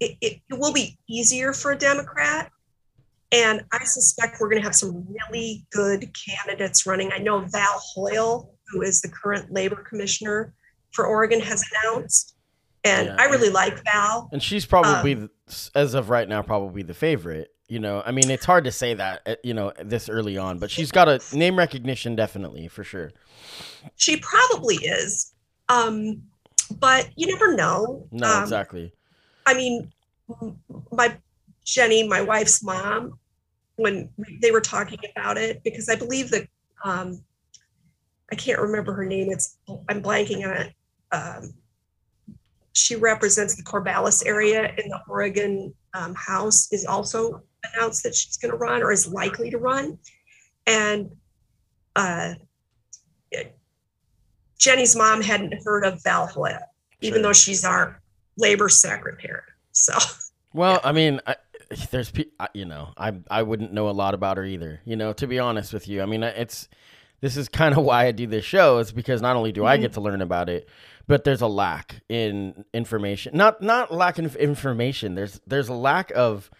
it, 0.00 0.16
it, 0.20 0.40
it 0.48 0.58
will 0.58 0.72
be 0.72 0.98
easier 1.08 1.52
for 1.52 1.72
a 1.72 1.78
Democrat. 1.78 2.50
And 3.30 3.64
I 3.72 3.84
suspect 3.84 4.38
we're 4.40 4.48
going 4.48 4.62
to 4.62 4.66
have 4.66 4.74
some 4.74 5.06
really 5.08 5.66
good 5.70 6.10
candidates 6.26 6.86
running. 6.86 7.12
I 7.12 7.18
know 7.18 7.40
Val 7.40 7.82
Hoyle, 7.94 8.54
who 8.68 8.82
is 8.82 9.00
the 9.02 9.08
current 9.08 9.52
labor 9.52 9.84
commissioner 9.88 10.54
for 10.92 11.06
Oregon, 11.06 11.40
has 11.40 11.62
announced. 11.84 12.34
And 12.84 13.08
Yeah. 13.08 13.16
I 13.18 13.24
really 13.24 13.50
like 13.50 13.82
Val. 13.84 14.30
And 14.32 14.42
she's 14.42 14.64
probably, 14.64 15.14
Um, 15.14 15.30
as 15.74 15.94
of 15.94 16.08
right 16.08 16.28
now, 16.28 16.40
probably 16.42 16.82
the 16.82 16.94
favorite. 16.94 17.48
You 17.68 17.80
know, 17.80 18.02
I 18.06 18.12
mean, 18.12 18.30
it's 18.30 18.46
hard 18.46 18.64
to 18.64 18.72
say 18.72 18.94
that, 18.94 19.20
uh, 19.26 19.34
you 19.44 19.52
know, 19.52 19.74
this 19.84 20.08
early 20.08 20.38
on, 20.38 20.58
but 20.58 20.70
she's 20.70 20.90
got 20.90 21.06
a 21.06 21.20
name 21.36 21.58
recognition, 21.58 22.16
definitely 22.16 22.66
for 22.68 22.82
sure. 22.82 23.12
She 23.96 24.16
probably 24.16 24.76
is. 24.76 25.34
Um, 25.68 26.22
but 26.78 27.10
you 27.14 27.26
never 27.26 27.54
know. 27.54 28.08
No, 28.10 28.26
Um, 28.26 28.42
exactly. 28.42 28.94
I 29.48 29.54
mean, 29.54 29.90
my 30.92 31.16
Jenny, 31.64 32.06
my 32.06 32.20
wife's 32.20 32.62
mom, 32.62 33.18
when 33.76 34.10
they 34.42 34.50
were 34.50 34.60
talking 34.60 34.98
about 35.10 35.38
it, 35.38 35.62
because 35.64 35.88
I 35.88 35.94
believe 35.94 36.30
that 36.30 36.46
um, 36.84 37.22
I 38.30 38.34
can't 38.34 38.60
remember 38.60 38.92
her 38.92 39.06
name. 39.06 39.30
It's 39.30 39.56
I'm 39.88 40.02
blanking 40.02 40.46
on 40.46 40.56
it. 40.56 40.72
Um, 41.12 41.54
she 42.74 42.94
represents 42.94 43.56
the 43.56 43.62
Corvallis 43.62 44.22
area 44.26 44.74
in 44.76 44.90
the 44.90 45.00
Oregon 45.08 45.72
um, 45.94 46.14
House. 46.14 46.70
Is 46.70 46.84
also 46.84 47.42
announced 47.72 48.02
that 48.02 48.14
she's 48.14 48.36
going 48.36 48.52
to 48.52 48.58
run 48.58 48.82
or 48.82 48.92
is 48.92 49.10
likely 49.10 49.48
to 49.50 49.58
run, 49.58 49.98
and 50.66 51.10
uh, 51.96 52.34
Jenny's 54.58 54.94
mom 54.94 55.22
hadn't 55.22 55.54
heard 55.64 55.86
of 55.86 56.02
Val 56.02 56.26
Hoyle, 56.26 56.58
even 57.00 57.18
Sure. 57.18 57.22
though 57.22 57.32
she's 57.32 57.64
our 57.64 58.02
labor 58.38 58.68
secretary. 58.70 59.42
So. 59.72 59.92
Well, 60.54 60.80
I 60.82 60.92
mean, 60.92 61.20
I, 61.26 61.36
there's, 61.90 62.10
you 62.54 62.64
know, 62.64 62.88
I 62.96 63.12
I 63.30 63.42
wouldn't 63.42 63.72
know 63.72 63.90
a 63.90 63.92
lot 63.92 64.14
about 64.14 64.38
her 64.38 64.44
either. 64.44 64.80
You 64.86 64.96
know, 64.96 65.12
to 65.12 65.26
be 65.26 65.38
honest 65.38 65.72
with 65.74 65.86
you, 65.86 66.00
I 66.02 66.06
mean, 66.06 66.22
it's 66.22 66.68
this 67.20 67.36
is 67.36 67.48
kind 67.48 67.76
of 67.76 67.84
why 67.90 68.06
I 68.06 68.12
do 68.12 68.26
this 68.26 68.44
show. 68.46 68.78
Is 68.78 68.90
because 68.90 69.20
not 69.20 69.36
only 69.36 69.52
do 69.52 69.66
I 69.66 69.76
Mhm. 69.76 69.82
get 69.82 69.92
to 69.94 70.00
learn 70.00 70.22
about 70.22 70.48
it, 70.48 70.68
but 71.06 71.24
there's 71.24 71.42
a 71.42 71.46
lack 71.46 72.00
in 72.08 72.64
information. 72.72 73.36
Not 73.36 73.60
not 73.60 73.92
lack 73.92 74.18
of 74.18 74.34
information. 74.36 75.14
There's 75.14 75.38
there's 75.46 75.68
a 75.68 75.74
lack 75.74 76.10
of 76.12 76.50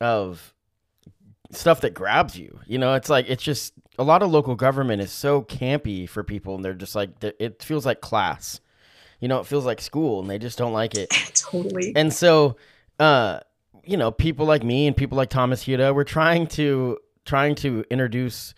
of 0.00 0.54
stuff 1.50 1.80
that 1.80 1.94
grabs 1.94 2.38
you. 2.38 2.60
You 2.66 2.78
know, 2.78 2.94
it's 2.94 3.08
like 3.10 3.26
it's 3.28 3.42
just 3.42 3.72
a 3.98 4.04
lot 4.04 4.22
of 4.22 4.30
local 4.30 4.54
government 4.54 5.02
is 5.02 5.10
so 5.10 5.42
campy 5.42 6.08
for 6.08 6.22
people, 6.22 6.54
and 6.54 6.64
they're 6.64 6.74
just 6.74 6.94
like 6.94 7.10
it 7.22 7.62
feels 7.62 7.84
like 7.84 8.00
class. 8.00 8.60
You 9.20 9.28
know, 9.28 9.40
it 9.40 9.46
feels 9.46 9.64
like 9.64 9.80
school, 9.80 10.20
and 10.20 10.30
they 10.30 10.38
just 10.38 10.58
don't 10.58 10.72
like 10.72 10.94
it 10.94 11.10
totally. 11.34 11.92
and 11.96 12.12
so 12.12 12.56
uh, 12.98 13.40
you 13.84 13.96
know, 13.96 14.10
people 14.10 14.46
like 14.46 14.62
me 14.62 14.86
and 14.86 14.96
people 14.96 15.16
like 15.16 15.30
Thomas 15.30 15.64
Huda, 15.64 15.94
we're 15.94 16.04
trying 16.04 16.46
to 16.48 16.98
trying 17.24 17.54
to 17.54 17.84
introduce 17.90 18.54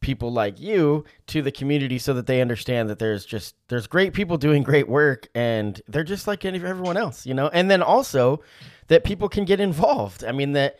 people 0.00 0.32
like 0.32 0.58
you 0.58 1.04
to 1.26 1.42
the 1.42 1.52
community 1.52 1.98
so 1.98 2.14
that 2.14 2.26
they 2.26 2.40
understand 2.40 2.88
that 2.88 2.98
there's 2.98 3.26
just 3.26 3.54
there's 3.68 3.86
great 3.86 4.14
people 4.14 4.38
doing 4.38 4.62
great 4.62 4.88
work 4.88 5.28
and 5.34 5.82
they're 5.88 6.04
just 6.04 6.26
like 6.26 6.44
any 6.44 6.58
everyone 6.58 6.96
else, 6.96 7.26
you 7.26 7.34
know. 7.34 7.48
And 7.48 7.70
then 7.70 7.82
also 7.82 8.42
that 8.88 9.04
people 9.04 9.28
can 9.28 9.44
get 9.44 9.60
involved. 9.60 10.24
I 10.24 10.32
mean 10.32 10.52
that 10.52 10.78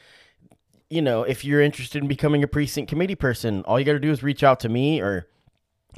you 0.88 1.02
know, 1.02 1.22
if 1.22 1.44
you're 1.44 1.60
interested 1.60 2.02
in 2.02 2.08
becoming 2.08 2.42
a 2.42 2.48
precinct 2.48 2.88
committee 2.88 3.14
person, 3.14 3.62
all 3.62 3.78
you 3.78 3.84
got 3.84 3.92
to 3.92 4.00
do 4.00 4.10
is 4.10 4.24
reach 4.24 4.42
out 4.42 4.58
to 4.60 4.68
me 4.68 5.00
or 5.00 5.28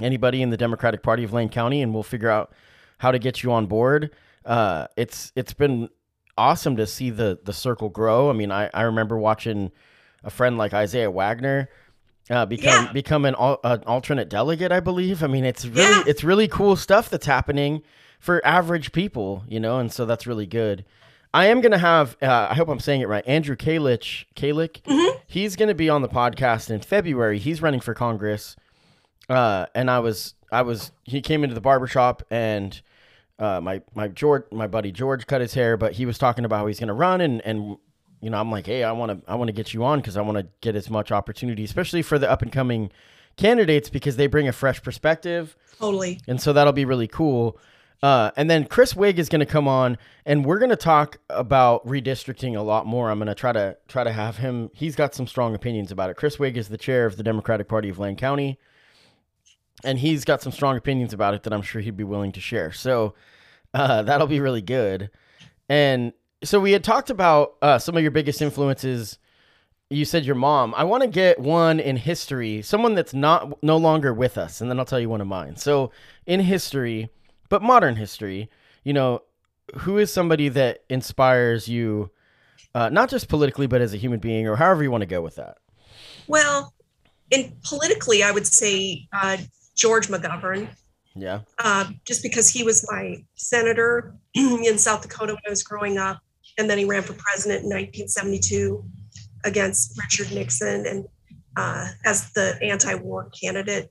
anybody 0.00 0.42
in 0.42 0.50
the 0.50 0.56
Democratic 0.56 1.02
Party 1.02 1.24
of 1.24 1.32
Lane 1.32 1.48
County 1.48 1.80
and 1.80 1.94
we'll 1.94 2.02
figure 2.02 2.28
out 2.28 2.52
how 3.02 3.10
to 3.10 3.18
get 3.18 3.42
you 3.42 3.50
on 3.50 3.66
board. 3.66 4.10
Uh, 4.46 4.86
it's 4.96 5.32
it's 5.34 5.52
been 5.52 5.88
awesome 6.38 6.76
to 6.76 6.86
see 6.86 7.10
the 7.10 7.38
the 7.44 7.52
circle 7.52 7.88
grow. 7.88 8.30
I 8.30 8.32
mean, 8.32 8.52
I, 8.52 8.70
I 8.72 8.82
remember 8.82 9.18
watching 9.18 9.72
a 10.22 10.30
friend 10.30 10.56
like 10.56 10.72
Isaiah 10.72 11.10
Wagner 11.10 11.68
uh, 12.30 12.46
become 12.46 12.86
Yeah. 12.86 12.92
become 12.92 13.24
an, 13.24 13.34
al- 13.36 13.58
an 13.64 13.82
alternate 13.88 14.28
delegate. 14.30 14.70
I 14.70 14.78
believe. 14.78 15.24
I 15.24 15.26
mean, 15.26 15.44
it's 15.44 15.64
really 15.66 15.80
Yeah. 15.82 16.04
it's 16.06 16.22
really 16.22 16.46
cool 16.46 16.76
stuff 16.76 17.10
that's 17.10 17.26
happening 17.26 17.82
for 18.20 18.40
average 18.46 18.92
people, 18.92 19.42
you 19.48 19.58
know, 19.58 19.80
and 19.80 19.92
so 19.92 20.06
that's 20.06 20.26
really 20.28 20.46
good. 20.46 20.84
I 21.34 21.46
am 21.46 21.60
gonna 21.60 21.78
have. 21.78 22.16
Uh, 22.22 22.46
I 22.50 22.54
hope 22.54 22.68
I'm 22.68 22.78
saying 22.78 23.00
it 23.00 23.08
right. 23.08 23.26
Andrew 23.26 23.56
Kalich, 23.56 24.26
Kalik, 24.36 24.82
Mhm. 24.84 25.20
he's 25.26 25.56
gonna 25.56 25.74
be 25.74 25.88
on 25.90 26.02
the 26.02 26.08
podcast 26.08 26.70
in 26.70 26.78
February. 26.80 27.38
He's 27.40 27.60
running 27.60 27.80
for 27.80 27.94
Congress, 27.94 28.54
uh, 29.28 29.66
and 29.74 29.90
I 29.90 29.98
was 29.98 30.34
I 30.52 30.62
was 30.62 30.92
he 31.04 31.20
came 31.20 31.42
into 31.42 31.54
the 31.54 31.60
barbershop 31.60 32.22
and 32.30 32.80
uh, 33.42 33.60
my 33.60 33.82
my 33.94 34.08
George 34.08 34.44
my 34.52 34.66
buddy 34.66 34.92
George 34.92 35.26
cut 35.26 35.40
his 35.40 35.54
hair, 35.54 35.76
but 35.76 35.92
he 35.94 36.06
was 36.06 36.16
talking 36.16 36.44
about 36.44 36.58
how 36.58 36.66
he's 36.66 36.78
gonna 36.80 36.94
run 36.94 37.20
and 37.20 37.40
and 37.42 37.76
you 38.20 38.30
know 38.30 38.38
I'm 38.38 38.50
like 38.50 38.66
hey 38.66 38.84
I 38.84 38.92
want 38.92 39.10
to 39.24 39.30
I 39.30 39.34
want 39.34 39.48
to 39.48 39.52
get 39.52 39.74
you 39.74 39.84
on 39.84 39.98
because 39.98 40.16
I 40.16 40.22
want 40.22 40.38
to 40.38 40.46
get 40.60 40.76
as 40.76 40.88
much 40.88 41.10
opportunity, 41.10 41.64
especially 41.64 42.02
for 42.02 42.18
the 42.18 42.30
up 42.30 42.42
and 42.42 42.52
coming 42.52 42.90
candidates 43.36 43.90
because 43.90 44.16
they 44.16 44.26
bring 44.26 44.46
a 44.46 44.52
fresh 44.52 44.82
perspective 44.82 45.56
Totally. 45.78 46.20
and 46.28 46.40
so 46.40 46.52
that'll 46.52 46.72
be 46.72 46.84
really 46.84 47.08
cool. 47.08 47.58
Uh, 48.02 48.32
and 48.36 48.50
then 48.50 48.64
Chris 48.64 48.96
Wig 48.96 49.18
is 49.20 49.28
going 49.28 49.38
to 49.38 49.46
come 49.46 49.68
on, 49.68 49.96
and 50.26 50.44
we're 50.44 50.58
going 50.58 50.70
to 50.70 50.76
talk 50.76 51.18
about 51.30 51.86
redistricting 51.86 52.58
a 52.58 52.60
lot 52.60 52.84
more. 52.84 53.08
I'm 53.10 53.18
going 53.18 53.28
to 53.28 53.34
try 53.34 53.52
to 53.52 53.76
try 53.86 54.02
to 54.02 54.10
have 54.10 54.38
him. 54.38 54.70
He's 54.74 54.96
got 54.96 55.14
some 55.14 55.28
strong 55.28 55.54
opinions 55.54 55.92
about 55.92 56.10
it. 56.10 56.16
Chris 56.16 56.36
Wig 56.36 56.56
is 56.56 56.68
the 56.68 56.76
chair 56.76 57.06
of 57.06 57.16
the 57.16 57.22
Democratic 57.22 57.68
Party 57.68 57.88
of 57.88 58.00
Lane 58.00 58.16
County, 58.16 58.58
and 59.84 60.00
he's 60.00 60.24
got 60.24 60.42
some 60.42 60.50
strong 60.50 60.76
opinions 60.76 61.12
about 61.12 61.34
it 61.34 61.44
that 61.44 61.52
I'm 61.52 61.62
sure 61.62 61.80
he'd 61.80 61.96
be 61.96 62.02
willing 62.04 62.32
to 62.32 62.40
share. 62.40 62.72
So 62.72 63.14
uh, 63.74 64.02
that'll 64.02 64.26
be 64.26 64.40
really 64.40 64.62
good. 64.62 65.10
And 65.68 66.12
so 66.44 66.60
we 66.60 66.72
had 66.72 66.84
talked 66.84 67.10
about 67.10 67.54
uh, 67.62 67.78
some 67.78 67.96
of 67.96 68.02
your 68.02 68.10
biggest 68.10 68.42
influences. 68.42 69.18
You 69.90 70.04
said 70.04 70.24
your 70.24 70.34
mom. 70.34 70.74
I 70.76 70.84
want 70.84 71.02
to 71.02 71.08
get 71.08 71.38
one 71.38 71.78
in 71.78 71.96
history, 71.96 72.62
someone 72.62 72.94
that's 72.94 73.14
not 73.14 73.62
no 73.62 73.76
longer 73.76 74.14
with 74.14 74.38
us, 74.38 74.60
and 74.60 74.70
then 74.70 74.78
I'll 74.78 74.84
tell 74.84 75.00
you 75.00 75.08
one 75.08 75.20
of 75.20 75.26
mine. 75.26 75.56
So 75.56 75.92
in 76.26 76.40
history, 76.40 77.10
but 77.48 77.62
modern 77.62 77.96
history, 77.96 78.50
you 78.84 78.92
know, 78.92 79.22
who 79.76 79.98
is 79.98 80.12
somebody 80.12 80.48
that 80.48 80.84
inspires 80.88 81.68
you, 81.68 82.10
uh, 82.74 82.88
not 82.88 83.10
just 83.10 83.28
politically, 83.28 83.66
but 83.66 83.80
as 83.80 83.92
a 83.94 83.98
human 83.98 84.18
being, 84.18 84.48
or 84.48 84.56
however 84.56 84.82
you 84.82 84.90
want 84.90 85.02
to 85.02 85.06
go 85.06 85.20
with 85.20 85.36
that? 85.36 85.58
Well, 86.26 86.72
in 87.30 87.54
politically, 87.64 88.22
I 88.22 88.30
would 88.30 88.46
say 88.46 89.06
uh, 89.12 89.36
George 89.74 90.08
McGovern, 90.08 90.68
Yeah. 91.14 91.40
uh, 91.58 91.90
just 92.06 92.22
because 92.22 92.48
he 92.48 92.64
was 92.64 92.86
my 92.90 93.24
senator 93.34 94.14
in 94.34 94.78
South 94.78 95.02
Dakota 95.02 95.34
when 95.34 95.42
I 95.46 95.50
was 95.50 95.62
growing 95.62 95.98
up, 95.98 96.20
and 96.58 96.68
then 96.68 96.78
he 96.78 96.84
ran 96.84 97.02
for 97.02 97.12
president 97.14 97.64
in 97.64 97.70
1972 97.70 98.84
against 99.44 99.98
Richard 100.00 100.34
Nixon, 100.34 100.86
and 100.86 101.04
uh, 101.56 101.88
as 102.04 102.32
the 102.32 102.58
anti-war 102.62 103.30
candidate, 103.38 103.90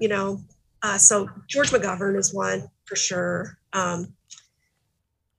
you 0.00 0.08
know. 0.08 0.40
Uh, 0.82 0.98
so 0.98 1.28
George 1.48 1.70
McGovern 1.70 2.16
is 2.16 2.32
one 2.32 2.68
for 2.86 2.96
sure. 2.96 3.58
Um, 3.72 4.14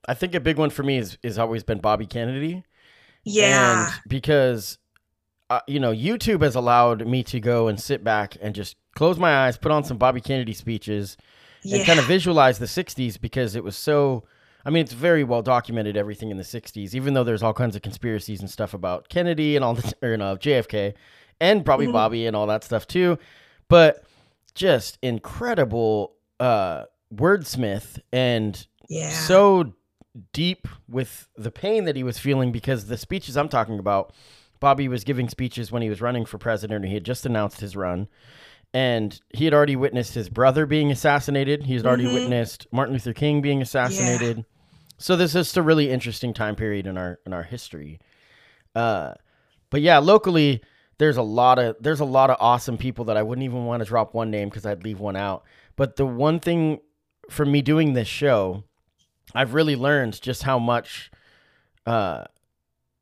I 0.07 0.13
think 0.13 0.35
a 0.35 0.39
big 0.39 0.57
one 0.57 0.69
for 0.69 0.83
me 0.83 0.97
is 0.97 1.17
is 1.23 1.37
always 1.37 1.63
been 1.63 1.79
Bobby 1.79 2.05
Kennedy. 2.05 2.63
yeah, 3.23 3.87
And 3.87 4.01
because, 4.07 4.77
uh, 5.49 5.61
you 5.67 5.79
know, 5.79 5.91
YouTube 5.91 6.41
has 6.43 6.55
allowed 6.55 7.07
me 7.07 7.23
to 7.23 7.39
go 7.39 7.67
and 7.67 7.79
sit 7.79 8.03
back 8.03 8.37
and 8.41 8.53
just 8.53 8.75
close 8.95 9.17
my 9.17 9.45
eyes, 9.45 9.57
put 9.57 9.71
on 9.71 9.83
some 9.83 9.97
Bobby 9.97 10.21
Kennedy 10.21 10.53
speeches, 10.53 11.17
yeah, 11.63 11.77
and 11.77 11.85
kind 11.85 11.99
of 11.99 12.05
visualize 12.05 12.59
the 12.59 12.65
60s 12.65 13.19
because 13.19 13.55
it 13.55 13.63
was 13.63 13.75
so. 13.75 14.23
I 14.65 14.71
mean, 14.71 14.83
it's 14.83 14.93
very 14.93 15.23
well 15.23 15.41
documented 15.41 15.95
everything 15.95 16.31
in 16.31 16.37
the 16.37 16.43
60s, 16.43 16.93
even 16.93 17.13
though 17.13 17.23
there's 17.23 17.41
all 17.41 17.53
kinds 17.53 17.75
of 17.77 17.81
conspiracies 17.81 18.41
and 18.41 18.49
stuff 18.49 18.73
about 18.73 19.07
Kennedy 19.07 19.55
and 19.55 19.63
all 19.63 19.73
the, 19.73 19.93
or 20.03 20.17
no, 20.17 20.35
JFK 20.35 20.93
and 21.39 21.63
probably 21.63 21.87
Mhm. 21.87 21.93
Bobby 21.93 22.27
and 22.27 22.35
all 22.35 22.45
that 22.47 22.63
stuff 22.65 22.85
too. 22.85 23.17
But 23.69 24.03
just 24.53 24.97
incredible 25.01 26.13
uh, 26.41 26.83
wordsmith 27.13 27.99
and 28.11 28.67
yeah. 28.89 29.09
so 29.09 29.73
deep 30.33 30.67
with 30.89 31.27
the 31.37 31.51
pain 31.51 31.85
that 31.85 31.95
he 31.95 32.03
was 32.03 32.17
feeling 32.19 32.51
because 32.51 32.87
the 32.87 32.97
speeches 32.97 33.37
I'm 33.37 33.49
talking 33.49 33.79
about, 33.79 34.11
Bobby 34.59 34.87
was 34.87 35.03
giving 35.03 35.29
speeches 35.29 35.71
when 35.71 35.81
he 35.81 35.89
was 35.89 36.01
running 36.01 36.25
for 36.25 36.37
president, 36.37 36.83
and 36.83 36.89
he 36.89 36.93
had 36.95 37.05
just 37.05 37.25
announced 37.25 37.61
his 37.61 37.75
run. 37.75 38.07
And 38.73 39.19
he 39.29 39.45
had 39.45 39.53
already 39.53 39.75
witnessed 39.75 40.13
his 40.13 40.29
brother 40.29 40.65
being 40.65 40.91
assassinated. 40.91 41.63
He 41.63 41.73
had 41.75 41.85
already 41.85 42.05
Mhm. 42.05 42.13
witnessed 42.13 42.67
Martin 42.71 42.93
Luther 42.93 43.13
King 43.13 43.41
being 43.41 43.61
assassinated. 43.61 44.45
So 44.97 45.15
this 45.15 45.33
is 45.33 45.55
a 45.57 45.61
really 45.63 45.89
interesting 45.89 46.33
time 46.33 46.55
period 46.55 46.85
in 46.85 46.97
our 46.97 47.19
in 47.25 47.33
our 47.33 47.43
history. 47.43 47.99
Uh, 48.75 49.13
but 49.69 49.81
yeah, 49.81 49.97
locally 49.97 50.61
there's 50.99 51.17
a 51.17 51.23
lot 51.23 51.57
of 51.57 51.77
there's 51.79 52.01
a 52.01 52.05
lot 52.05 52.29
of 52.29 52.37
awesome 52.39 52.77
people 52.77 53.05
that 53.05 53.17
I 53.17 53.23
wouldn't 53.23 53.45
even 53.45 53.65
want 53.65 53.81
to 53.81 53.87
drop 53.87 54.13
one 54.13 54.29
name 54.29 54.49
because 54.49 54.65
I'd 54.65 54.83
leave 54.83 54.99
one 54.99 55.15
out. 55.15 55.43
But 55.75 55.95
the 55.95 56.05
one 56.05 56.39
thing 56.39 56.81
from 57.29 57.51
me 57.51 57.61
doing 57.61 57.93
this 57.93 58.07
show, 58.07 58.65
I've 59.33 59.53
really 59.53 59.75
learned 59.77 60.21
just 60.21 60.43
how 60.43 60.59
much 60.59 61.09
uh, 61.87 62.25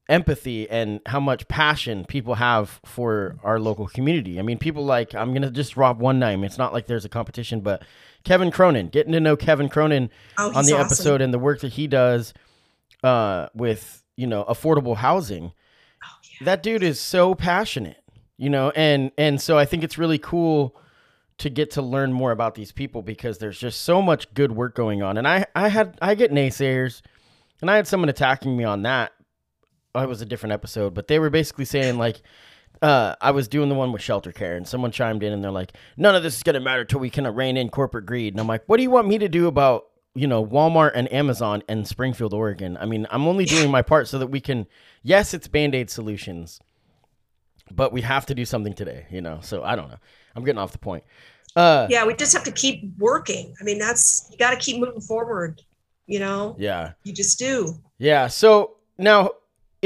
empathy 0.10 0.70
and 0.70 1.02
how 1.06 1.20
much 1.20 1.48
passion 1.48 2.06
people 2.06 2.36
have 2.36 2.80
for 2.86 3.38
our 3.44 3.60
local 3.60 3.88
community. 3.88 4.40
I 4.40 4.42
mean, 4.42 4.58
people 4.58 4.86
like 4.86 5.14
I'm 5.14 5.34
gonna 5.34 5.52
just 5.52 5.74
drop 5.74 5.98
one 5.98 6.20
name. 6.20 6.44
It's 6.44 6.58
not 6.58 6.74
like 6.74 6.88
there's 6.88 7.06
a 7.06 7.10
competition, 7.10 7.62
but 7.62 7.84
Kevin 8.24 8.52
Cronin. 8.52 8.90
Getting 8.90 9.14
to 9.14 9.20
know 9.20 9.36
Kevin 9.36 9.70
Cronin 9.70 10.10
oh, 10.38 10.48
on 10.54 10.66
the 10.66 10.74
awesome. 10.74 10.86
episode 10.86 11.22
and 11.22 11.34
the 11.34 11.40
work 11.40 11.62
that 11.62 11.74
he 11.74 11.88
does 11.88 12.34
uh, 13.04 13.48
with 13.54 14.04
you 14.16 14.28
know 14.28 14.44
affordable 14.46 14.96
housing. 14.96 15.54
Oh, 16.04 16.08
yeah. 16.24 16.46
That 16.46 16.64
dude 16.64 16.84
is 16.84 17.00
so 17.00 17.36
passionate, 17.36 18.04
you 18.38 18.50
know, 18.50 18.72
and 18.76 19.12
and 19.18 19.42
so 19.42 19.58
I 19.58 19.66
think 19.66 19.84
it's 19.84 19.98
really 19.98 20.20
cool 20.20 20.76
to 21.40 21.50
get 21.50 21.72
to 21.72 21.82
learn 21.82 22.12
more 22.12 22.32
about 22.32 22.56
these 22.56 22.72
people 22.72 23.02
because 23.02 23.38
there's 23.38 23.60
just 23.60 23.84
so 23.84 24.02
much 24.02 24.34
good 24.34 24.52
work 24.52 24.76
going 24.76 25.02
on. 25.04 25.18
And 25.18 25.28
I 25.28 25.46
I 25.56 25.68
had 25.70 25.98
I 26.02 26.16
get 26.16 26.32
naysayers, 26.32 27.02
and 27.62 27.70
I 27.70 27.76
had 27.76 27.88
someone 27.88 28.10
attacking 28.10 28.56
me 28.56 28.64
on 28.64 28.84
that. 28.84 29.12
Oh, 29.98 30.04
it 30.04 30.08
was 30.08 30.22
a 30.22 30.26
different 30.26 30.54
episode, 30.54 30.94
but 30.94 31.08
they 31.08 31.20
were 31.20 31.30
basically 31.30 31.66
saying 31.66 31.98
like. 31.98 32.22
Uh, 32.80 33.16
I 33.20 33.32
was 33.32 33.48
doing 33.48 33.70
the 33.70 33.76
one 33.76 33.92
with 33.92 34.04
shelter 34.04 34.32
care, 34.32 34.56
and 34.56 34.68
someone 34.68 34.92
chimed 34.92 35.24
in, 35.24 35.34
and 35.34 35.44
they're 35.44 35.50
like, 35.50 35.74
"None 35.98 36.14
of 36.14 36.22
this 36.22 36.36
is 36.38 36.44
gonna 36.44 36.60
matter 36.60 36.86
till 36.86 37.00
we 37.00 37.10
kind 37.10 37.26
of 37.26 37.36
rein 37.36 37.58
in 37.58 37.70
corporate 37.70 38.06
greed." 38.06 38.36
And 38.36 38.40
I'm 38.40 38.46
like, 38.46 38.62
"What 38.68 38.78
do 38.78 38.84
you 38.84 38.92
want 38.92 39.08
me 39.08 39.18
to 39.18 39.28
do 39.28 39.48
about 39.48 39.88
you 40.14 40.28
know 40.28 40.46
Walmart 40.46 40.92
and 40.94 41.12
Amazon 41.12 41.64
and 41.68 41.88
Springfield, 41.88 42.36
Oregon? 42.36 42.78
I 42.80 42.86
mean, 42.86 43.08
I'm 43.10 43.26
only 43.26 43.46
doing 43.46 43.72
my 43.72 43.82
part 43.82 44.08
so 44.08 44.20
that 44.20 44.28
we 44.28 44.40
can. 44.40 44.68
Yes, 45.02 45.34
it's 45.34 45.48
band 45.48 45.74
aid 45.74 45.90
solutions, 45.90 46.60
but 47.72 47.92
we 47.92 48.02
have 48.02 48.28
to 48.28 48.36
do 48.36 48.46
something 48.46 48.74
today, 48.74 49.08
you 49.10 49.22
know. 49.22 49.40
So 49.42 49.64
I 49.64 49.76
don't 49.76 49.90
know. 49.90 49.98
I'm 50.36 50.44
getting 50.44 50.60
off 50.60 50.72
the 50.72 50.78
point. 50.78 51.04
Uh, 51.56 51.88
yeah, 51.90 52.06
we 52.06 52.14
just 52.14 52.34
have 52.34 52.44
to 52.44 52.52
keep 52.52 52.96
working. 53.00 53.56
I 53.60 53.64
mean, 53.64 53.80
that's 53.80 54.28
you 54.32 54.38
got 54.38 54.52
to 54.52 54.58
keep 54.58 54.80
moving 54.80 55.02
forward. 55.02 55.64
You 56.06 56.20
know, 56.20 56.56
yeah, 56.60 56.92
you 57.04 57.12
just 57.12 57.40
do. 57.40 57.74
yeah. 57.98 58.28
So 58.28 58.76
now, 59.00 59.27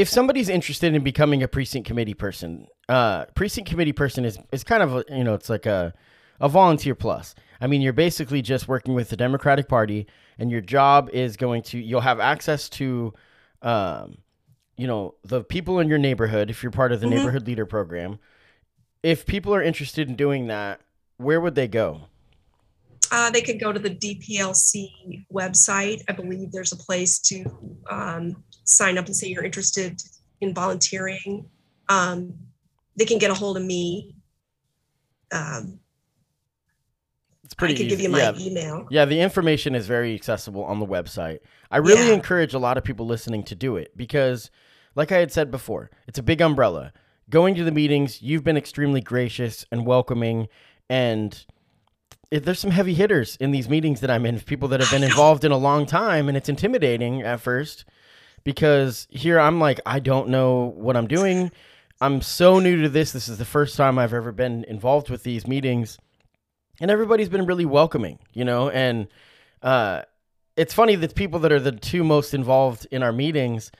if 0.01 0.09
somebody's 0.09 0.49
interested 0.49 0.95
in 0.95 1.03
becoming 1.03 1.43
a 1.43 1.47
precinct 1.47 1.87
committee 1.87 2.15
person, 2.15 2.65
uh, 2.89 3.25
precinct 3.35 3.69
committee 3.69 3.93
person 3.93 4.25
is 4.25 4.39
is 4.51 4.63
kind 4.63 4.81
of 4.81 4.95
a, 4.95 5.05
you 5.15 5.23
know 5.23 5.35
it's 5.35 5.47
like 5.49 5.67
a 5.67 5.93
a 6.39 6.49
volunteer 6.49 6.95
plus. 6.95 7.35
I 7.61 7.67
mean, 7.67 7.81
you're 7.81 7.93
basically 7.93 8.41
just 8.41 8.67
working 8.67 8.95
with 8.95 9.09
the 9.09 9.15
Democratic 9.15 9.67
Party, 9.67 10.07
and 10.39 10.49
your 10.49 10.61
job 10.61 11.07
is 11.13 11.37
going 11.37 11.61
to 11.63 11.77
you'll 11.77 12.01
have 12.01 12.19
access 12.19 12.67
to, 12.69 13.13
um, 13.61 14.17
you 14.75 14.87
know, 14.87 15.13
the 15.23 15.43
people 15.43 15.79
in 15.79 15.87
your 15.87 15.99
neighborhood 15.99 16.49
if 16.49 16.63
you're 16.63 16.71
part 16.71 16.91
of 16.91 16.99
the 16.99 17.05
Mhm. 17.05 17.11
neighborhood 17.11 17.45
leader 17.45 17.67
program. 17.67 18.17
If 19.03 19.27
people 19.27 19.53
are 19.53 19.61
interested 19.61 20.09
in 20.09 20.15
doing 20.15 20.47
that, 20.47 20.81
where 21.17 21.39
would 21.39 21.53
they 21.53 21.67
go? 21.67 22.07
Uh, 23.11 23.29
they 23.29 23.41
could 23.41 23.59
go 23.59 23.71
to 23.71 23.79
the 23.79 23.89
DPLC 23.89 25.25
website. 25.31 26.01
I 26.07 26.13
believe 26.13 26.51
there's 26.51 26.71
a 26.71 26.77
place 26.77 27.19
to 27.19 27.45
um, 27.89 28.43
sign 28.71 28.97
up 28.97 29.05
and 29.05 29.15
say 29.15 29.27
you're 29.27 29.43
interested 29.43 30.01
in 30.39 30.53
volunteering. 30.53 31.45
Um, 31.89 32.33
they 32.95 33.05
can 33.05 33.17
get 33.17 33.31
a 33.31 33.33
hold 33.33 33.57
of 33.57 33.63
me. 33.63 34.15
Um, 35.31 35.79
It's 37.43 37.53
pretty 37.53 37.73
I 37.73 37.77
could 37.77 37.85
easy. 37.87 37.95
give 37.95 38.01
you 38.01 38.09
my 38.09 38.19
yeah. 38.19 38.33
email. 38.39 38.87
Yeah, 38.89 39.05
the 39.05 39.19
information 39.19 39.75
is 39.75 39.85
very 39.87 40.15
accessible 40.15 40.63
on 40.63 40.79
the 40.79 40.85
website. 40.85 41.39
I 41.69 41.77
really 41.77 42.07
Yeah. 42.07 42.13
encourage 42.13 42.53
a 42.53 42.59
lot 42.59 42.77
of 42.77 42.83
people 42.83 43.05
listening 43.05 43.43
to 43.43 43.55
do 43.55 43.75
it 43.77 43.95
because, 43.97 44.49
like 44.95 45.11
I 45.11 45.17
had 45.17 45.31
said 45.31 45.51
before, 45.51 45.89
it's 46.07 46.19
a 46.19 46.23
big 46.23 46.41
umbrella. 46.41 46.93
Going 47.29 47.55
to 47.55 47.63
the 47.63 47.71
meetings, 47.71 48.21
you've 48.21 48.43
been 48.43 48.57
extremely 48.57 49.01
gracious 49.01 49.65
and 49.71 49.85
welcoming, 49.85 50.47
and 50.89 51.45
there's 52.29 52.59
some 52.59 52.71
heavy 52.71 52.93
hitters 52.93 53.35
in 53.37 53.51
these 53.51 53.67
meetings 53.69 53.99
that 54.01 54.09
I'm 54.11 54.25
in, 54.25 54.39
people 54.41 54.67
that 54.69 54.79
have 54.79 54.91
been 54.91 55.03
involved 55.03 55.43
in 55.43 55.51
a 55.51 55.57
long 55.57 55.85
time, 55.85 56.27
and 56.29 56.37
it's 56.37 56.49
intimidating 56.49 57.21
at 57.21 57.39
first 57.41 57.85
because 58.43 59.07
here 59.09 59.39
I'm 59.39 59.59
like, 59.59 59.79
I 59.85 59.99
don't 59.99 60.29
know 60.29 60.73
what 60.75 60.95
I'm 60.97 61.07
doing. 61.07 61.51
I'm 61.99 62.21
so 62.21 62.59
new 62.59 62.81
to 62.81 62.89
this. 62.89 63.11
This 63.11 63.27
is 63.29 63.37
the 63.37 63.45
first 63.45 63.77
time 63.77 63.99
I've 63.99 64.13
ever 64.13 64.31
been 64.31 64.63
involved 64.65 65.09
with 65.09 65.23
these 65.23 65.45
meetings 65.47 65.97
and 66.79 66.89
everybody's 66.89 67.29
been 67.29 67.45
really 67.45 67.65
welcoming, 67.65 68.17
you 68.33 68.43
know, 68.43 68.69
and 68.69 69.07
uh, 69.61 70.01
it's 70.57 70.73
funny 70.73 70.95
that 70.95 71.13
people 71.15 71.39
that 71.41 71.51
are 71.51 71.59
the 71.59 71.71
two 71.71 72.03
most 72.03 72.33
involved 72.33 72.87
in 72.91 73.03
our 73.03 73.11
meetings 73.11 73.71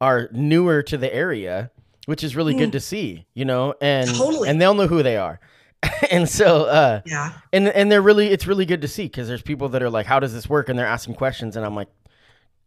are 0.00 0.28
newer 0.32 0.82
to 0.82 0.98
the 0.98 1.12
area, 1.14 1.70
which 2.06 2.22
is 2.22 2.36
really 2.36 2.54
good 2.54 2.72
to 2.72 2.80
see, 2.80 3.26
you 3.34 3.46
know, 3.46 3.74
and 3.80 4.08
Totally. 4.10 4.48
and 4.48 4.60
they'll 4.60 4.74
know 4.74 4.86
who 4.86 5.02
they 5.02 5.16
are, 5.16 5.40
and 6.10 6.28
so 6.28 6.64
uh, 6.66 7.00
Yeah. 7.06 7.32
and 7.52 7.68
and 7.68 7.90
they're 7.90 8.02
really 8.02 8.28
it's 8.28 8.46
really 8.46 8.66
good 8.66 8.82
to 8.82 8.88
see 8.88 9.04
because 9.04 9.26
there's 9.28 9.42
people 9.42 9.70
that 9.70 9.82
are 9.82 9.90
like, 9.90 10.04
how 10.06 10.20
does 10.20 10.34
this 10.34 10.48
work, 10.48 10.68
and 10.68 10.78
they're 10.78 10.86
asking 10.86 11.14
questions, 11.14 11.56
and 11.56 11.64
I'm 11.64 11.74
like, 11.74 11.88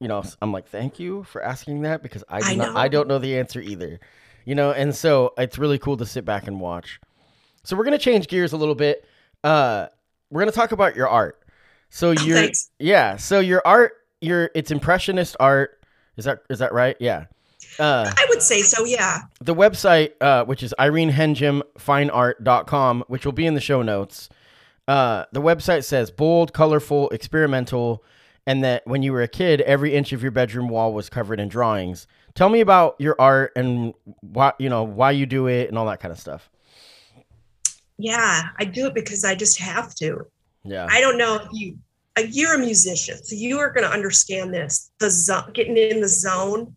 you 0.03 0.09
know, 0.09 0.21
I'm 0.41 0.51
like, 0.51 0.67
thank 0.67 0.99
you 0.99 1.23
for 1.23 1.41
asking 1.41 1.81
that 1.83 2.03
because 2.03 2.23
I 2.29 2.41
do 2.41 2.47
I 2.49 2.55
not. 2.55 2.75
I 2.75 2.87
don't 2.89 3.07
know 3.07 3.17
the 3.19 3.39
answer 3.39 3.61
either, 3.61 3.99
you 4.45 4.53
know, 4.53 4.71
and 4.71 4.93
so 4.93 5.33
it's 5.37 5.57
really 5.57 5.79
cool 5.79 5.95
to 5.97 6.05
sit 6.05 6.25
back 6.25 6.45
and 6.47 6.59
watch. 6.59 6.99
So 7.63 7.75
we're 7.77 7.85
gonna 7.85 7.97
change 7.97 8.27
gears 8.27 8.51
a 8.53 8.57
little 8.57 8.75
bit. 8.75 9.05
Uh, 9.43 9.87
we're 10.29 10.41
gonna 10.41 10.51
talk 10.51 10.71
about 10.73 10.95
your 10.95 11.07
art. 11.07 11.39
So 11.89 12.11
your 12.11 12.37
Oh, 12.37 12.41
thanks. 12.41 12.69
yeah, 12.79 13.15
so 13.17 13.39
your 13.39 13.61
art, 13.65 13.93
your 14.19 14.49
it's 14.53 14.69
impressionist 14.71 15.35
art. 15.39 15.79
Is 16.17 16.25
that 16.25 16.39
is 16.49 16.59
that 16.59 16.73
right? 16.73 16.97
Yeah. 16.99 17.25
Uh, 17.79 18.11
I 18.15 18.25
would 18.29 18.41
say 18.41 18.61
so. 18.61 18.85
Yeah. 18.85 19.21
the 19.41 19.55
website, 19.55 20.11
uh, 20.21 20.45
which 20.45 20.63
is 20.63 20.73
irenehenjumfineart.com, 20.79 23.03
which 23.07 23.25
will 23.25 23.31
be 23.31 23.45
in 23.45 23.53
the 23.53 23.61
show 23.61 23.81
notes. 23.81 24.29
Uh, 24.87 25.25
the 25.31 25.41
website 25.41 25.83
says 25.83 26.11
bold, 26.11 26.53
colorful, 26.53 27.09
experimental, 27.09 28.03
and 28.45 28.63
that 28.63 28.86
when 28.86 29.03
you 29.03 29.13
were 29.13 29.21
a 29.21 29.27
kid, 29.27 29.62
every 29.62 29.93
inch 29.93 30.13
of 30.13 30.21
your 30.21 30.32
bedroom 30.32 30.67
wall 30.67 30.93
was 30.93 31.10
covered 31.10 31.39
in 31.39 31.47
drawings. 31.47 32.08
Tell 32.36 32.49
me 32.49 32.62
about 32.62 32.95
your 32.99 33.15
art 33.19 33.51
and 33.56 33.93
why 34.21 34.53
you 34.60 34.69
know 34.69 34.84
why 34.84 35.12
you 35.12 35.25
do 35.25 35.47
it 35.47 35.69
and 35.69 35.77
all 35.77 35.86
that 35.86 35.99
kind 35.99 36.12
of 36.12 36.19
stuff. 36.19 36.49
Yeah. 37.97 38.49
I 38.60 38.65
do 38.65 38.88
it 38.88 38.95
because 38.95 39.23
I 39.23 39.36
just 39.36 39.60
have 39.60 39.93
to. 39.95 40.25
Yeah, 40.63 40.88
I 40.89 41.01
don't 41.01 41.17
know 41.17 41.36
if 41.36 41.47
you, 41.51 41.77
you're 42.29 42.56
a 42.56 42.60
musician, 42.60 43.17
so 43.23 43.36
you 43.36 43.60
are 43.60 43.71
going 43.71 43.86
to 43.86 43.91
understand 43.91 44.53
this. 44.53 44.91
The 44.99 45.10
zone, 45.10 45.51
getting 45.53 45.77
in 45.77 45.99
the 45.99 46.08
zone, 46.08 46.73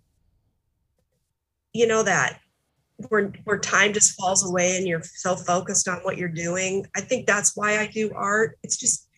you 1.73 1.87
know 1.87 2.03
that 2.03 2.41
where 3.09 3.33
where 3.45 3.59
time 3.59 3.93
just 3.93 4.19
falls 4.19 4.49
away 4.49 4.77
and 4.77 4.87
you're 4.87 5.03
so 5.03 5.37
focused 5.37 5.89
on 5.89 5.99
what 5.99 6.17
you're 6.17 6.29
doing. 6.29 6.87
I 6.97 7.01
think 7.01 7.27
that's 7.27 7.57
why 7.57 7.79
I 7.79 7.87
do 7.87 8.11
art. 8.15 8.59
It's 8.63 8.77
just 8.77 9.09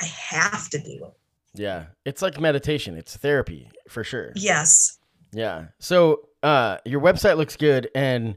I 0.00 0.06
have 0.06 0.70
to 0.70 0.78
do 0.78 1.04
it. 1.04 1.12
Yeah. 1.54 1.86
It's 2.04 2.22
like 2.22 2.40
meditation. 2.40 2.96
It's 2.96 3.16
therapy 3.16 3.70
for 3.88 4.04
sure. 4.04 4.32
Yes. 4.34 4.98
Yeah. 5.32 5.66
So 5.78 6.28
uh, 6.42 6.78
your 6.84 7.00
website 7.00 7.36
looks 7.36 7.56
good, 7.56 7.90
and 7.94 8.36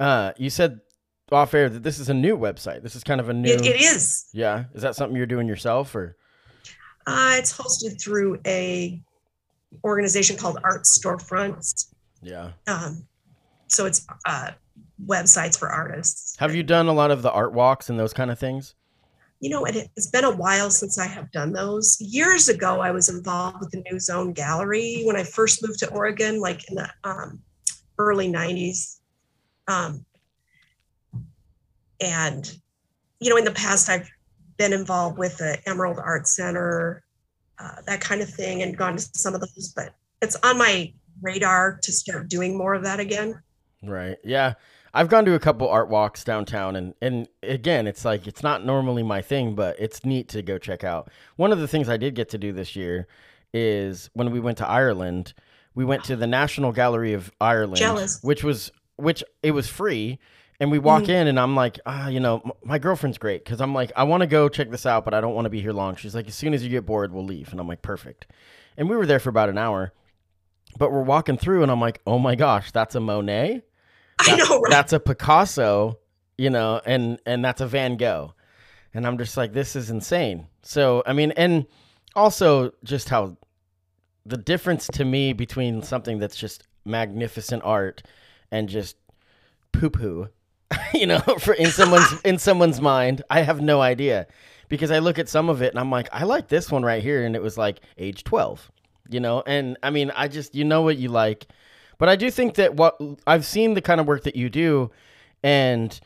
uh, 0.00 0.32
you 0.36 0.50
said 0.50 0.80
off 1.30 1.54
air 1.54 1.68
that 1.68 1.82
this 1.82 1.98
is 1.98 2.08
a 2.08 2.14
new 2.14 2.36
website. 2.36 2.82
This 2.82 2.94
is 2.94 3.04
kind 3.04 3.20
of 3.20 3.28
a 3.28 3.34
new. 3.34 3.52
It, 3.52 3.66
it 3.66 3.80
is. 3.80 4.26
Yeah. 4.32 4.64
Is 4.74 4.82
that 4.82 4.96
something 4.96 5.16
you're 5.16 5.26
doing 5.26 5.48
yourself 5.48 5.94
or? 5.94 6.16
Uh, 7.06 7.34
it's 7.36 7.56
hosted 7.56 8.00
through 8.00 8.38
a 8.46 9.02
organization 9.84 10.36
called 10.36 10.58
Art 10.62 10.84
Storefronts. 10.84 11.92
Yeah. 12.22 12.52
Um, 12.66 13.06
so 13.66 13.86
it's 13.86 14.06
uh, 14.24 14.50
websites 15.04 15.58
for 15.58 15.68
artists. 15.68 16.36
Have 16.38 16.54
you 16.54 16.62
done 16.62 16.86
a 16.86 16.92
lot 16.92 17.10
of 17.10 17.22
the 17.22 17.32
art 17.32 17.52
walks 17.52 17.90
and 17.90 17.98
those 17.98 18.12
kind 18.12 18.30
of 18.30 18.38
things? 18.38 18.74
You 19.42 19.50
know, 19.50 19.64
it, 19.64 19.90
it's 19.96 20.06
been 20.06 20.24
a 20.24 20.34
while 20.34 20.70
since 20.70 20.98
I 20.98 21.06
have 21.06 21.32
done 21.32 21.52
those. 21.52 22.00
Years 22.00 22.48
ago, 22.48 22.80
I 22.80 22.92
was 22.92 23.08
involved 23.08 23.58
with 23.58 23.72
the 23.72 23.84
New 23.90 23.98
Zone 23.98 24.32
Gallery 24.32 25.02
when 25.04 25.16
I 25.16 25.24
first 25.24 25.66
moved 25.66 25.80
to 25.80 25.90
Oregon, 25.90 26.40
like 26.40 26.70
in 26.70 26.76
the 26.76 26.88
um, 27.02 27.40
early 27.98 28.28
90s. 28.28 29.00
Um, 29.66 30.06
and, 32.00 32.56
you 33.18 33.30
know, 33.30 33.36
in 33.36 33.44
the 33.44 33.50
past, 33.50 33.90
I've 33.90 34.08
been 34.58 34.72
involved 34.72 35.18
with 35.18 35.38
the 35.38 35.58
Emerald 35.66 35.98
Art 35.98 36.28
Center, 36.28 37.02
uh, 37.58 37.82
that 37.86 38.00
kind 38.00 38.22
of 38.22 38.30
thing, 38.30 38.62
and 38.62 38.76
gone 38.76 38.96
to 38.96 39.08
some 39.12 39.34
of 39.34 39.40
those, 39.40 39.72
but 39.74 39.92
it's 40.20 40.36
on 40.44 40.56
my 40.56 40.92
radar 41.20 41.80
to 41.82 41.90
start 41.90 42.28
doing 42.28 42.56
more 42.56 42.74
of 42.74 42.84
that 42.84 43.00
again. 43.00 43.42
Right. 43.82 44.18
Yeah. 44.22 44.54
I've 44.94 45.08
gone 45.08 45.24
to 45.24 45.34
a 45.34 45.38
couple 45.38 45.68
art 45.68 45.88
walks 45.88 46.22
downtown 46.24 46.76
and 46.76 46.94
and 47.00 47.28
again, 47.42 47.86
it's 47.86 48.04
like 48.04 48.26
it's 48.26 48.42
not 48.42 48.64
normally 48.64 49.02
my 49.02 49.22
thing, 49.22 49.54
but 49.54 49.76
it's 49.78 50.04
neat 50.04 50.28
to 50.30 50.42
go 50.42 50.58
check 50.58 50.84
out. 50.84 51.10
One 51.36 51.52
of 51.52 51.58
the 51.60 51.68
things 51.68 51.88
I 51.88 51.96
did 51.96 52.14
get 52.14 52.28
to 52.30 52.38
do 52.38 52.52
this 52.52 52.76
year 52.76 53.06
is 53.54 54.10
when 54.14 54.30
we 54.30 54.40
went 54.40 54.58
to 54.58 54.68
Ireland, 54.68 55.32
we 55.74 55.84
went 55.84 56.04
to 56.04 56.16
the 56.16 56.26
National 56.26 56.72
Gallery 56.72 57.14
of 57.14 57.30
Ireland, 57.40 57.76
Jealous. 57.78 58.22
which 58.22 58.44
was 58.44 58.70
which 58.96 59.24
it 59.42 59.52
was 59.52 59.66
free. 59.68 60.18
And 60.60 60.70
we 60.70 60.78
walk 60.78 61.04
Mhm. 61.04 61.08
in, 61.08 61.26
and 61.26 61.40
I'm 61.40 61.56
like, 61.56 61.80
ah, 61.86 62.06
you 62.06 62.20
know, 62.20 62.40
m- 62.44 62.52
my 62.62 62.78
girlfriend's 62.78 63.18
great 63.18 63.44
because 63.44 63.60
I'm 63.60 63.74
like, 63.74 63.90
I 63.96 64.04
want 64.04 64.20
to 64.20 64.28
go 64.28 64.48
check 64.48 64.70
this 64.70 64.86
out, 64.86 65.04
but 65.04 65.12
I 65.12 65.20
don't 65.20 65.34
want 65.34 65.46
to 65.46 65.50
be 65.50 65.60
here 65.60 65.72
long. 65.72 65.96
She's 65.96 66.14
like, 66.14 66.28
as 66.28 66.36
soon 66.36 66.54
as 66.54 66.62
you 66.62 66.68
get 66.68 66.86
bored, 66.86 67.12
we'll 67.12 67.24
leave. 67.24 67.50
And 67.50 67.58
I'm 67.58 67.66
like, 67.66 67.82
perfect. 67.82 68.28
And 68.76 68.88
we 68.88 68.94
were 68.94 69.06
there 69.06 69.18
for 69.18 69.30
about 69.30 69.48
an 69.48 69.58
hour, 69.58 69.92
but 70.78 70.92
we're 70.92 71.02
walking 71.02 71.36
through, 71.36 71.62
and 71.64 71.72
I'm 71.72 71.80
like, 71.80 72.00
oh 72.06 72.20
my 72.20 72.36
gosh, 72.36 72.70
that's 72.70 72.94
a 72.94 73.00
Monet 73.00 73.62
I 74.26 74.36
know, 74.36 74.60
right? 74.60 74.70
that's 74.70 74.92
a 74.92 75.00
Picasso, 75.00 75.98
you 76.38 76.50
know, 76.50 76.80
and 76.84 77.18
and 77.26 77.44
that's 77.44 77.60
a 77.60 77.66
Van 77.66 77.96
Gogh. 77.96 78.34
And 78.94 79.06
I'm 79.06 79.18
just 79.18 79.36
like 79.36 79.52
this 79.52 79.74
is 79.76 79.90
insane. 79.90 80.46
So, 80.62 81.02
I 81.06 81.12
mean, 81.12 81.32
and 81.32 81.66
also 82.14 82.72
just 82.84 83.08
how 83.08 83.36
the 84.24 84.36
difference 84.36 84.86
to 84.86 85.04
me 85.04 85.32
between 85.32 85.82
something 85.82 86.18
that's 86.18 86.36
just 86.36 86.64
magnificent 86.84 87.62
art 87.64 88.02
and 88.50 88.68
just 88.68 88.96
poo 89.72 89.90
poo, 89.90 90.28
you 90.94 91.06
know, 91.06 91.20
for 91.38 91.54
in 91.54 91.70
someone's 91.70 92.20
in 92.24 92.38
someone's 92.38 92.80
mind, 92.80 93.22
I 93.30 93.40
have 93.40 93.60
no 93.60 93.80
idea. 93.80 94.26
Because 94.68 94.90
I 94.90 95.00
look 95.00 95.18
at 95.18 95.28
some 95.28 95.50
of 95.50 95.60
it 95.60 95.70
and 95.70 95.78
I'm 95.78 95.90
like, 95.90 96.08
I 96.12 96.24
like 96.24 96.48
this 96.48 96.70
one 96.70 96.82
right 96.82 97.02
here, 97.02 97.26
and 97.26 97.36
it 97.36 97.42
was 97.42 97.58
like 97.58 97.80
age 97.98 98.24
12, 98.24 98.70
you 99.10 99.20
know, 99.20 99.42
and 99.46 99.76
I 99.82 99.90
mean, 99.90 100.10
I 100.16 100.28
just 100.28 100.54
you 100.54 100.64
know 100.64 100.80
what 100.80 100.96
you 100.96 101.08
like, 101.08 101.46
but 101.98 102.08
I 102.08 102.16
do 102.16 102.30
think 102.30 102.54
that 102.54 102.74
what 102.74 102.98
I've 103.26 103.44
seen 103.46 103.74
the 103.74 103.80
kind 103.82 104.00
of 104.00 104.06
work 104.06 104.24
that 104.24 104.36
you 104.36 104.48
do, 104.50 104.90
and 105.42 105.98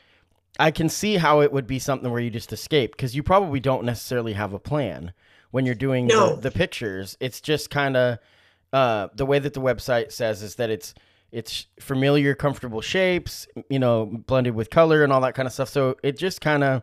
I 0.59 0.71
can 0.71 0.89
see 0.89 1.17
how 1.17 1.41
it 1.41 1.53
would 1.53 1.67
be 1.67 1.79
something 1.79 2.11
where 2.11 2.21
you 2.21 2.31
just 2.31 2.53
escape 2.53 2.93
because 2.93 3.15
you 3.15 3.23
probably 3.23 3.61
don't 3.61 3.85
necessarily 3.85 4.33
have 4.35 4.53
a 4.53 4.59
plan 4.59 5.13
when 5.51 5.67
you're 5.67 5.75
doing 5.75 6.07
No. 6.07 6.37
the, 6.37 6.43
the 6.43 6.51
pictures. 6.51 7.17
It's 7.21 7.41
just 7.41 7.71
kind 7.71 7.97
of 7.97 8.19
uh, 8.73 9.09
the 9.15 9.27
way 9.27 9.39
that 9.39 9.55
the 9.55 9.61
website 9.61 10.13
says 10.13 10.43
is 10.43 10.57
that 10.57 10.71
it's 10.71 10.95
it's 11.33 11.67
familiar, 11.81 12.35
comfortable 12.35 12.81
shapes, 12.81 13.47
you 13.69 13.79
know, 13.79 14.07
blended 14.07 14.55
with 14.55 14.71
color 14.71 15.03
and 15.05 15.13
all 15.13 15.21
that 15.21 15.35
kind 15.35 15.47
of 15.47 15.53
stuff. 15.53 15.69
So 15.69 15.97
it 16.03 16.17
just 16.17 16.41
kind 16.41 16.63
of 16.65 16.83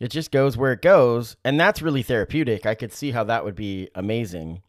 it 0.00 0.08
just 0.08 0.30
goes 0.32 0.56
where 0.56 0.72
it 0.72 0.80
goes, 0.82 1.36
and 1.44 1.58
that's 1.60 1.82
really 1.82 2.02
therapeutic. 2.02 2.66
I 2.66 2.74
could 2.74 2.92
see 2.92 3.10
how 3.10 3.24
that 3.24 3.44
would 3.44 3.54
be 3.54 3.88
amazing. 3.94 4.62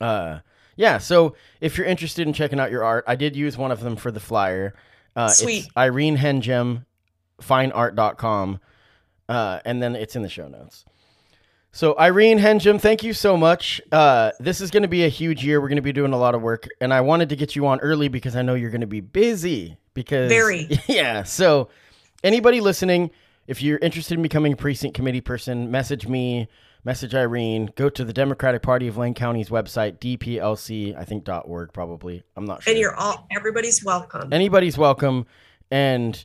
Uh, 0.00 0.40
yeah. 0.76 0.98
So 0.98 1.34
if 1.60 1.76
you're 1.76 1.86
interested 1.86 2.26
in 2.26 2.32
checking 2.32 2.60
out 2.60 2.70
your 2.70 2.84
art, 2.84 3.04
I 3.06 3.16
did 3.16 3.36
use 3.36 3.56
one 3.56 3.70
of 3.70 3.80
them 3.80 3.96
for 3.96 4.10
the 4.10 4.20
flyer. 4.20 4.74
Uh, 5.14 5.28
Sweet. 5.28 5.66
It's 5.66 5.76
Irene 5.76 6.16
Henjum, 6.16 6.84
fineart.com. 7.42 8.60
Uh, 9.28 9.60
and 9.64 9.82
then 9.82 9.94
it's 9.94 10.16
in 10.16 10.22
the 10.22 10.28
show 10.28 10.48
notes. 10.48 10.84
So 11.72 11.96
Irene 11.98 12.38
Henjum, 12.38 12.80
thank 12.80 13.04
you 13.04 13.12
so 13.12 13.36
much. 13.36 13.80
Uh, 13.92 14.32
this 14.40 14.60
is 14.60 14.72
going 14.72 14.82
to 14.82 14.88
be 14.88 15.04
a 15.04 15.08
huge 15.08 15.44
year. 15.44 15.60
We're 15.60 15.68
going 15.68 15.76
to 15.76 15.82
be 15.82 15.92
doing 15.92 16.12
a 16.12 16.18
lot 16.18 16.34
of 16.34 16.42
work, 16.42 16.66
and 16.80 16.92
I 16.92 17.00
wanted 17.00 17.28
to 17.28 17.36
get 17.36 17.54
you 17.54 17.66
on 17.68 17.78
early 17.78 18.08
because 18.08 18.34
I 18.34 18.42
know 18.42 18.54
you're 18.54 18.70
going 18.70 18.80
to 18.80 18.88
be 18.88 19.00
busy. 19.00 19.76
Because 19.94 20.28
Very. 20.28 20.68
yeah. 20.88 21.22
So 21.22 21.68
anybody 22.24 22.60
listening, 22.60 23.10
if 23.46 23.62
you're 23.62 23.78
interested 23.78 24.14
in 24.14 24.22
becoming 24.22 24.54
a 24.54 24.56
precinct 24.56 24.96
committee 24.96 25.20
person, 25.20 25.70
message 25.70 26.08
me, 26.08 26.48
message 26.84 27.14
Irene. 27.14 27.70
Go 27.76 27.88
to 27.88 28.04
the 28.04 28.12
Democratic 28.12 28.62
Party 28.62 28.88
of 28.88 28.96
Lane 28.96 29.14
County's 29.14 29.48
website, 29.48 29.98
DPLC, 29.98 30.96
I 30.96 31.04
think 31.04 31.24
dot 31.24 31.44
.org 31.46 31.72
probably. 31.72 32.22
I'm 32.36 32.44
not 32.44 32.62
sure 32.62 32.72
and 32.72 32.80
you're 32.80 32.94
all 32.94 33.26
everybody's 33.30 33.84
welcome. 33.84 34.32
anybody's 34.32 34.78
welcome 34.78 35.26
and 35.70 36.24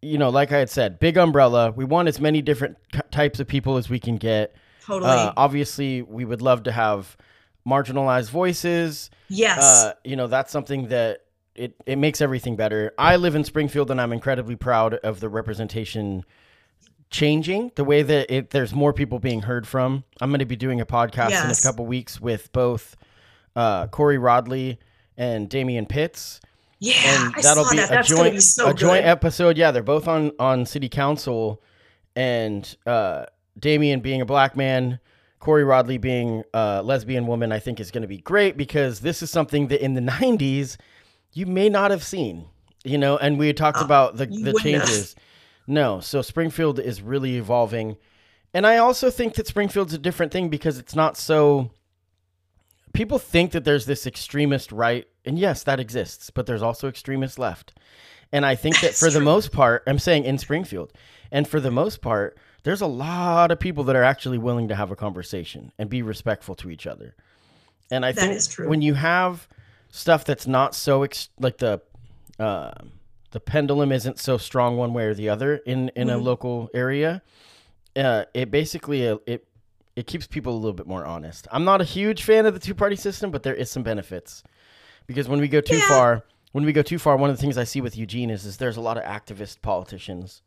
you 0.00 0.18
know 0.18 0.28
like 0.28 0.52
i 0.52 0.58
had 0.58 0.70
said 0.70 0.98
big 0.98 1.16
umbrella 1.16 1.72
we 1.72 1.84
want 1.84 2.08
as 2.08 2.20
many 2.20 2.40
different 2.42 2.76
types 3.10 3.40
of 3.40 3.46
people 3.46 3.76
as 3.76 3.88
we 3.88 3.98
can 3.98 4.16
get 4.16 4.54
totally. 4.84 5.10
uh, 5.10 5.32
obviously 5.36 6.02
we 6.02 6.24
would 6.24 6.40
love 6.40 6.62
to 6.62 6.72
have 6.72 7.16
marginalized 7.66 8.30
voices 8.30 9.10
yes. 9.28 9.58
uh, 9.58 9.92
you 10.04 10.16
know 10.16 10.26
that's 10.26 10.52
something 10.52 10.88
that 10.88 11.24
it, 11.54 11.74
it 11.86 11.96
makes 11.96 12.20
everything 12.20 12.56
better 12.56 12.92
i 12.98 13.16
live 13.16 13.34
in 13.34 13.44
springfield 13.44 13.90
and 13.90 14.00
i'm 14.00 14.12
incredibly 14.12 14.56
proud 14.56 14.94
of 14.94 15.20
the 15.20 15.28
representation 15.28 16.24
changing 17.10 17.72
the 17.74 17.84
way 17.84 18.02
that 18.02 18.32
it, 18.34 18.50
there's 18.50 18.74
more 18.74 18.92
people 18.92 19.18
being 19.18 19.42
heard 19.42 19.66
from. 19.66 20.04
I'm 20.20 20.30
going 20.30 20.40
to 20.40 20.44
be 20.46 20.56
doing 20.56 20.80
a 20.80 20.86
podcast 20.86 21.30
in 21.44 21.50
a 21.50 21.54
couple 21.62 21.86
weeks 21.86 22.20
with 22.20 22.52
both 22.52 22.96
uh, 23.56 23.86
Kori 23.88 24.18
Rodley 24.18 24.78
and 25.16 25.48
Damian 25.48 25.86
Pitts. 25.86 26.40
Yeah, 26.80 26.94
and 27.06 27.34
I 27.34 27.40
that'll 27.42 27.64
saw 27.64 27.70
be 27.72 27.76
that. 27.78 27.90
a 27.90 27.94
That's 27.94 28.08
joint 28.08 28.34
be 28.34 28.40
so 28.40 28.70
a 28.70 28.74
joint 28.74 29.04
episode. 29.04 29.56
Yeah, 29.58 29.70
they're 29.72 29.82
both 29.82 30.06
on 30.06 30.30
on 30.38 30.64
city 30.64 30.88
council, 30.88 31.60
and 32.14 32.76
uh, 32.86 33.26
Damien 33.58 33.98
being 34.00 34.20
a 34.20 34.26
black 34.26 34.56
man, 34.56 35.00
Kori 35.40 35.64
Rodley 35.64 36.00
being 36.00 36.44
a 36.54 36.80
lesbian 36.84 37.26
woman, 37.26 37.50
I 37.50 37.58
think 37.58 37.80
is 37.80 37.90
going 37.90 38.02
to 38.02 38.08
be 38.08 38.18
great 38.18 38.56
because 38.56 39.00
this 39.00 39.22
is 39.22 39.30
something 39.30 39.68
that 39.68 39.82
in 39.84 39.94
the 39.94 40.00
'90s 40.00 40.76
you 41.32 41.46
may 41.46 41.68
not 41.68 41.90
have 41.90 42.04
seen, 42.04 42.46
you 42.84 42.96
know. 42.98 43.16
And 43.16 43.38
we 43.40 43.48
had 43.48 43.56
talked 43.56 43.78
Uh, 43.78 43.84
about 43.84 44.16
the 44.16 44.26
the 44.26 44.52
wouldn't 44.52 44.74
have. 44.74 45.14
No, 45.68 46.00
so 46.00 46.22
Springfield 46.22 46.80
is 46.80 47.02
really 47.02 47.36
evolving, 47.36 47.98
and 48.54 48.66
I 48.66 48.78
also 48.78 49.10
think 49.10 49.34
that 49.34 49.46
Springfield's 49.46 49.92
a 49.92 49.98
different 49.98 50.32
thing 50.32 50.48
because 50.48 50.78
it's 50.78 50.96
not 50.96 51.16
so. 51.16 51.70
People 52.94 53.18
think 53.18 53.52
that 53.52 53.64
there's 53.64 53.84
this 53.84 54.06
extremist 54.06 54.72
right, 54.72 55.06
and 55.26 55.38
yes, 55.38 55.62
that 55.64 55.78
exists, 55.78 56.30
but 56.30 56.46
there's 56.46 56.62
also 56.62 56.88
extremist 56.88 57.38
left. 57.38 57.74
And 58.32 58.46
I 58.46 58.54
think 58.54 58.80
that 58.80 58.94
for 58.94 59.10
the 59.10 59.20
most 59.20 59.52
part, 59.52 59.82
I'm 59.86 59.98
saying 59.98 60.24
in 60.24 60.38
Springfield, 60.38 60.92
and 61.30 61.46
for 61.46 61.60
the 61.60 61.70
most 61.70 62.00
part, 62.00 62.38
there's 62.62 62.80
a 62.80 62.86
lot 62.86 63.50
of 63.50 63.60
people 63.60 63.84
that 63.84 63.96
are 63.96 64.02
actually 64.02 64.38
willing 64.38 64.68
to 64.68 64.74
have 64.74 64.90
a 64.90 64.96
conversation 64.96 65.72
and 65.78 65.88
be 65.88 66.02
respectful 66.02 66.54
to 66.56 66.70
each 66.70 66.86
other. 66.86 67.14
And 67.90 68.04
I 68.04 68.12
That 68.12 68.42
think 68.42 68.68
when 68.68 68.82
you 68.82 68.94
have 68.94 69.48
stuff 69.90 70.24
that's 70.24 70.46
not 70.46 70.74
so 70.74 71.02
ex- 71.02 71.28
like 71.38 71.58
the 71.58 71.80
uh, 72.38 72.72
the 73.30 73.40
pendulum 73.40 73.92
isn't 73.92 74.18
so 74.18 74.38
strong 74.38 74.76
one 74.76 74.92
way 74.94 75.04
or 75.04 75.14
the 75.14 75.28
other 75.28 75.56
in 75.56 75.90
in 75.90 76.08
a 76.10 76.16
Mhm. 76.18 76.22
local 76.22 76.70
area, 76.74 77.22
uh, 77.96 78.24
it 78.34 78.50
basically 78.50 79.06
uh, 79.08 79.18
it 79.26 79.44
it 79.96 80.06
keeps 80.06 80.26
people 80.26 80.52
a 80.54 80.56
little 80.58 80.72
bit 80.72 80.86
more 80.86 81.04
honest. 81.04 81.48
I'm 81.50 81.64
not 81.64 81.80
a 81.80 81.84
huge 81.84 82.22
fan 82.22 82.46
of 82.46 82.54
the 82.54 82.60
two 82.60 82.74
party 82.74 82.94
system, 82.96 83.30
but 83.32 83.42
there 83.42 83.54
is 83.54 83.70
some 83.70 83.82
benefits 83.82 84.42
because 85.06 85.28
when 85.28 85.40
we 85.40 85.48
go 85.48 85.60
too 85.60 85.76
Yeah. 85.76 85.88
far, 85.88 86.24
when 86.52 86.64
we 86.64 86.72
go 86.72 86.82
too 86.82 86.98
far, 87.00 87.16
one 87.16 87.30
of 87.30 87.36
the 87.36 87.40
things 87.40 87.58
I 87.58 87.64
see 87.64 87.80
with 87.80 87.96
Eugene 87.96 88.30
is 88.30 88.44
is 88.46 88.56
there's 88.58 88.76
a 88.76 88.80
lot 88.80 88.96
of 88.96 89.02
activist 89.04 89.60
politicians, 89.60 90.42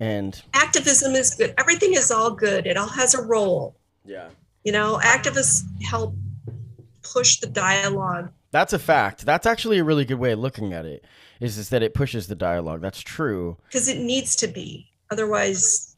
and 0.00 0.42
Activism 0.54 1.14
is 1.14 1.34
good. 1.34 1.54
Everything 1.58 1.92
is 1.94 2.10
all 2.10 2.30
good. 2.30 2.66
It 2.66 2.76
all 2.76 2.88
has 2.88 3.14
a 3.14 3.22
role. 3.22 3.76
yeah, 4.04 4.30
You 4.64 4.72
know, 4.72 4.98
activists 5.02 5.62
help 5.84 6.14
push 7.02 7.36
the 7.40 7.46
dialogue. 7.46 8.30
that's 8.52 8.72
a 8.72 8.78
fact. 8.78 9.24
That's 9.26 9.46
actually 9.46 9.78
a 9.78 9.84
really 9.84 10.04
good 10.04 10.18
way 10.18 10.32
of 10.32 10.38
looking 10.38 10.72
at 10.72 10.84
it. 10.86 11.04
Is 11.42 11.58
is 11.58 11.70
that 11.70 11.82
it 11.82 11.92
pushes 11.92 12.28
the 12.28 12.36
dialogue? 12.36 12.80
That's 12.80 13.00
true. 13.00 13.56
because 13.66 13.88
it 13.88 13.98
needs 13.98 14.36
to 14.36 14.46
be. 14.46 14.86
Otherwise, 15.10 15.96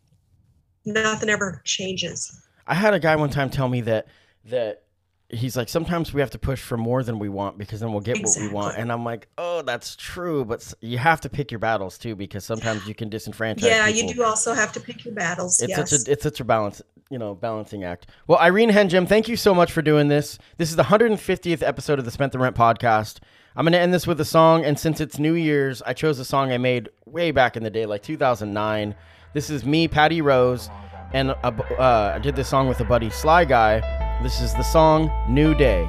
nothing 0.87 1.29
ever 1.29 1.61
changes. 1.65 2.41
I 2.67 2.75
had 2.75 2.95
a 2.95 2.99
guy 2.99 3.15
one 3.17 3.29
time 3.29 3.51
tell 3.51 3.69
me 3.69 3.83
that 3.83 4.07
that 4.47 4.85
he's 5.29 5.55
like 5.57 5.69
sometimes 5.69 6.15
we 6.15 6.21
have 6.23 6.31
to 6.31 6.39
push 6.39 6.63
for 6.63 6.79
more 6.79 7.03
than 7.03 7.19
we 7.19 7.29
want 7.29 7.59
because 7.59 7.81
then 7.81 7.91
we'll 7.93 8.01
get 8.01 8.23
what 8.23 8.37
we 8.39 8.49
want 8.49 8.77
and 8.77 8.93
i'm 8.93 9.05
like 9.05 9.27
oh 9.39 9.63
that's 9.63 9.97
true 9.97 10.45
but 10.45 10.73
you 10.81 10.99
have 10.99 11.19
to 11.21 11.31
pick 11.31 11.51
your 11.51 11.59
battles 11.59 11.97
too 11.97 12.15
because 12.15 12.45
sometimes 12.45 12.87
you 12.87 12.95
can 12.95 13.09
disenfranchise 13.09 13.63
Yeah, 13.63 13.87
people. 13.87 14.09
you 14.11 14.15
do 14.15 14.23
also 14.23 14.53
have 14.53 14.71
to 14.73 14.81
pick 14.81 15.03
your 15.05 15.15
battles. 15.15 15.61
it's 15.61 15.71
yes. 15.71 15.91
such 15.91 16.07
a 16.07 16.13
it's 16.13 16.23
such 16.23 16.41
a 16.41 16.45
balance 16.45 16.83
you 17.11 17.19
know 17.19 17.35
balancing 17.35 17.85
act 17.85 18.07
well 18.27 18.39
Irene 18.39 18.71
Henjum 18.71 19.09
thank 19.09 19.27
you 19.27 19.37
so 19.37 19.55
much 19.55 19.73
for 19.73 19.81
doing 19.83 20.09
this 20.09 20.39
this 20.59 20.69
is 20.71 20.77
the 20.77 20.85
150th 20.85 21.67
episode 21.67 21.99
of 21.99 22.05
the 22.05 22.11
spent 22.11 22.33
the 22.33 22.39
rent 22.39 22.55
podcast 22.55 23.19
i'm 23.57 23.65
going 23.65 23.73
to 23.73 23.79
end 23.79 23.95
this 23.95 24.07
with 24.07 24.21
a 24.21 24.25
song 24.25 24.65
and 24.65 24.79
since 24.79 25.01
it's 25.01 25.19
new 25.19 25.35
year's 25.35 25.83
i 25.83 25.93
chose 25.93 26.19
a 26.19 26.25
song 26.25 26.53
i 26.53 26.59
made 26.59 26.89
way 27.07 27.31
back 27.31 27.57
in 27.57 27.63
the 27.63 27.71
day 27.71 27.87
like 27.87 28.03
2009 28.03 28.95
this 29.33 29.51
is 29.51 29.65
me 29.65 29.87
patty 29.89 30.21
rose 30.21 30.69
and 31.13 31.31
a 31.31 31.47
uh, 31.81 32.13
i 32.15 32.19
did 32.19 32.35
this 32.37 32.49
song 32.49 32.69
with 32.69 32.81
a 32.81 32.85
buddy 32.85 33.11
sly 33.11 33.45
guy 33.45 33.81
this 34.23 34.41
is 34.41 34.53
the 34.55 34.63
song 34.63 35.11
new 35.29 35.55
day 35.55 35.89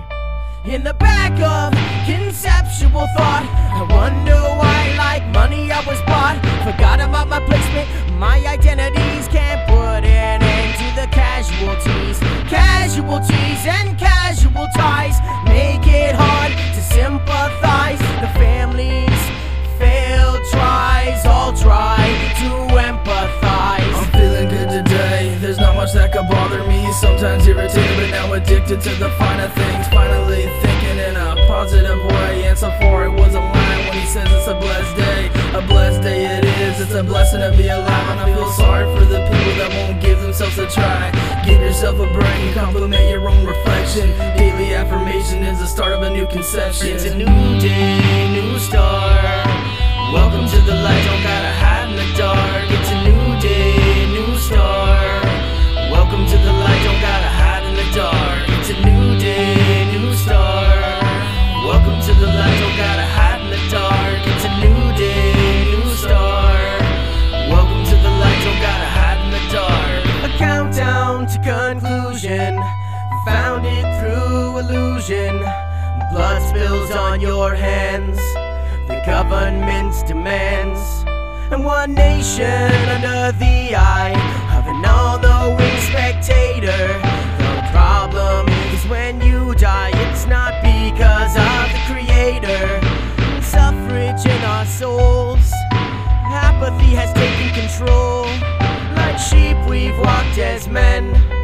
In 0.66 0.84
the 0.84 0.96
back 0.96 1.34
of 1.42 1.78
conceptual 2.10 3.06
thought, 3.16 3.46
I 3.70 3.82
wonder 3.94 4.34
why, 4.34 4.96
like 4.98 5.24
money, 5.32 5.72
I 5.72 5.78
was 5.86 6.02
bought. 6.10 6.42
Forgot 6.66 7.00
about 7.02 7.28
my 7.30 7.40
placement, 7.46 7.88
my 8.18 8.38
identities. 8.48 9.28
Can't 9.28 9.62
put 9.70 10.02
an 10.04 10.42
end 10.42 10.74
to 10.82 11.02
the 11.02 11.08
casualties. 11.14 12.18
Casualties 12.50 13.62
and 13.70 13.98
casual 14.36 14.68
ties 14.76 15.20
make 15.46 15.88
it 15.88 16.16
hard 16.16 16.52
to 16.52 16.82
sympathize. 16.82 18.00
The 18.20 18.28
families 18.40 19.22
failed 19.80 20.42
tries, 20.52 21.26
all 21.26 21.54
try 21.54 22.04
to 22.40 22.50
empathize. 22.76 23.94
I'm 23.96 24.12
feeling 24.12 24.50
good 24.50 24.70
today. 24.70 25.38
There's 25.40 25.58
not 25.58 25.76
much 25.76 25.94
that 25.94 26.12
could 26.12 26.28
bother 26.28 26.68
me. 26.68 26.92
Sometimes 26.94 27.48
irritated, 27.48 27.96
but 27.98 28.10
now 28.12 28.34
addicted 28.34 28.82
to 28.82 28.90
the 28.96 29.10
finer 29.12 29.48
things. 29.50 29.88
Finally 29.88 30.44
thinking 30.62 30.98
in 30.98 31.16
a 31.16 31.36
positive 31.48 32.04
way. 32.06 32.48
And 32.48 32.58
so 32.58 32.70
far, 32.82 33.06
it 33.06 33.12
was 33.12 33.36
a 33.36 33.40
line 33.40 33.80
when 33.86 33.94
he 33.94 34.06
says 34.06 34.28
it's 34.32 34.48
a 34.48 34.56
blessed 34.56 34.98
day. 34.98 35.28
A 35.58 35.62
blessed 35.62 36.02
day 36.02 36.26
it 36.26 36.44
is. 36.44 36.45
It's 36.78 36.94
a 36.94 37.02
blessing 37.02 37.40
to 37.40 37.56
be 37.56 37.70
alive. 37.70 37.88
And 37.88 38.20
I 38.20 38.36
feel 38.36 38.52
sorry 38.52 38.84
for 38.94 39.06
the 39.06 39.24
people 39.32 39.56
that 39.64 39.72
won't 39.72 40.02
give 40.02 40.20
themselves 40.20 40.58
a 40.58 40.68
try. 40.68 41.08
Give 41.46 41.62
yourself 41.62 41.96
a 42.02 42.08
brain, 42.12 42.54
compliment 42.54 43.10
your 43.10 43.30
own 43.30 43.48
reflection. 43.48 44.12
Daily 44.36 44.76
affirmation 44.76 45.44
is 45.44 45.60
the 45.60 45.68
start 45.68 45.94
of 45.94 46.02
a 46.04 46.10
new 46.10 46.28
conception. 46.28 46.90
It's 46.90 47.06
a 47.06 47.16
new 47.16 47.32
day, 47.64 48.28
new 48.36 48.60
star. 48.60 49.08
Welcome 50.12 50.52
to 50.52 50.60
the 50.68 50.76
light, 50.76 51.04
don't 51.08 51.24
gotta 51.24 51.54
hide 51.64 51.90
in 51.92 51.96
the 51.96 52.18
dark. 52.20 52.68
It's 52.68 52.92
a 52.92 53.00
new 53.08 53.40
day, 53.40 54.12
new 54.12 54.36
star. 54.36 55.00
Welcome 55.96 56.28
to 56.28 56.38
the 56.44 56.52
light, 56.52 56.65
on 77.16 77.22
your 77.22 77.56
hands, 77.56 78.18
the 78.90 79.02
government's 79.06 80.04
demands. 80.04 80.82
And 81.50 81.64
one 81.64 81.94
nation 81.94 82.70
under 82.94 83.32
the 83.40 83.74
eye 83.74 84.12
of 84.58 84.68
an 84.68 84.84
all 84.84 85.18
knowing 85.20 85.80
spectator. 85.80 86.88
The 87.40 87.70
problem 87.72 88.50
is 88.74 88.86
when 88.88 89.22
you 89.22 89.56
die, 89.56 89.92
it's 89.94 90.26
not 90.26 90.62
because 90.62 91.38
of 91.38 91.64
the 91.72 91.82
creator. 91.88 92.82
Suffrage 93.42 94.26
in 94.26 94.42
our 94.44 94.66
souls, 94.66 95.54
apathy 95.72 96.92
has 97.00 97.14
taken 97.14 97.50
control. 97.62 98.26
Like 98.98 99.18
sheep, 99.20 99.56
we've 99.70 99.98
walked 100.00 100.38
as 100.38 100.68
men. 100.68 101.35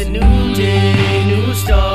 A 0.00 0.04
new 0.08 0.54
day, 0.54 1.24
new 1.26 1.54
start. 1.54 1.89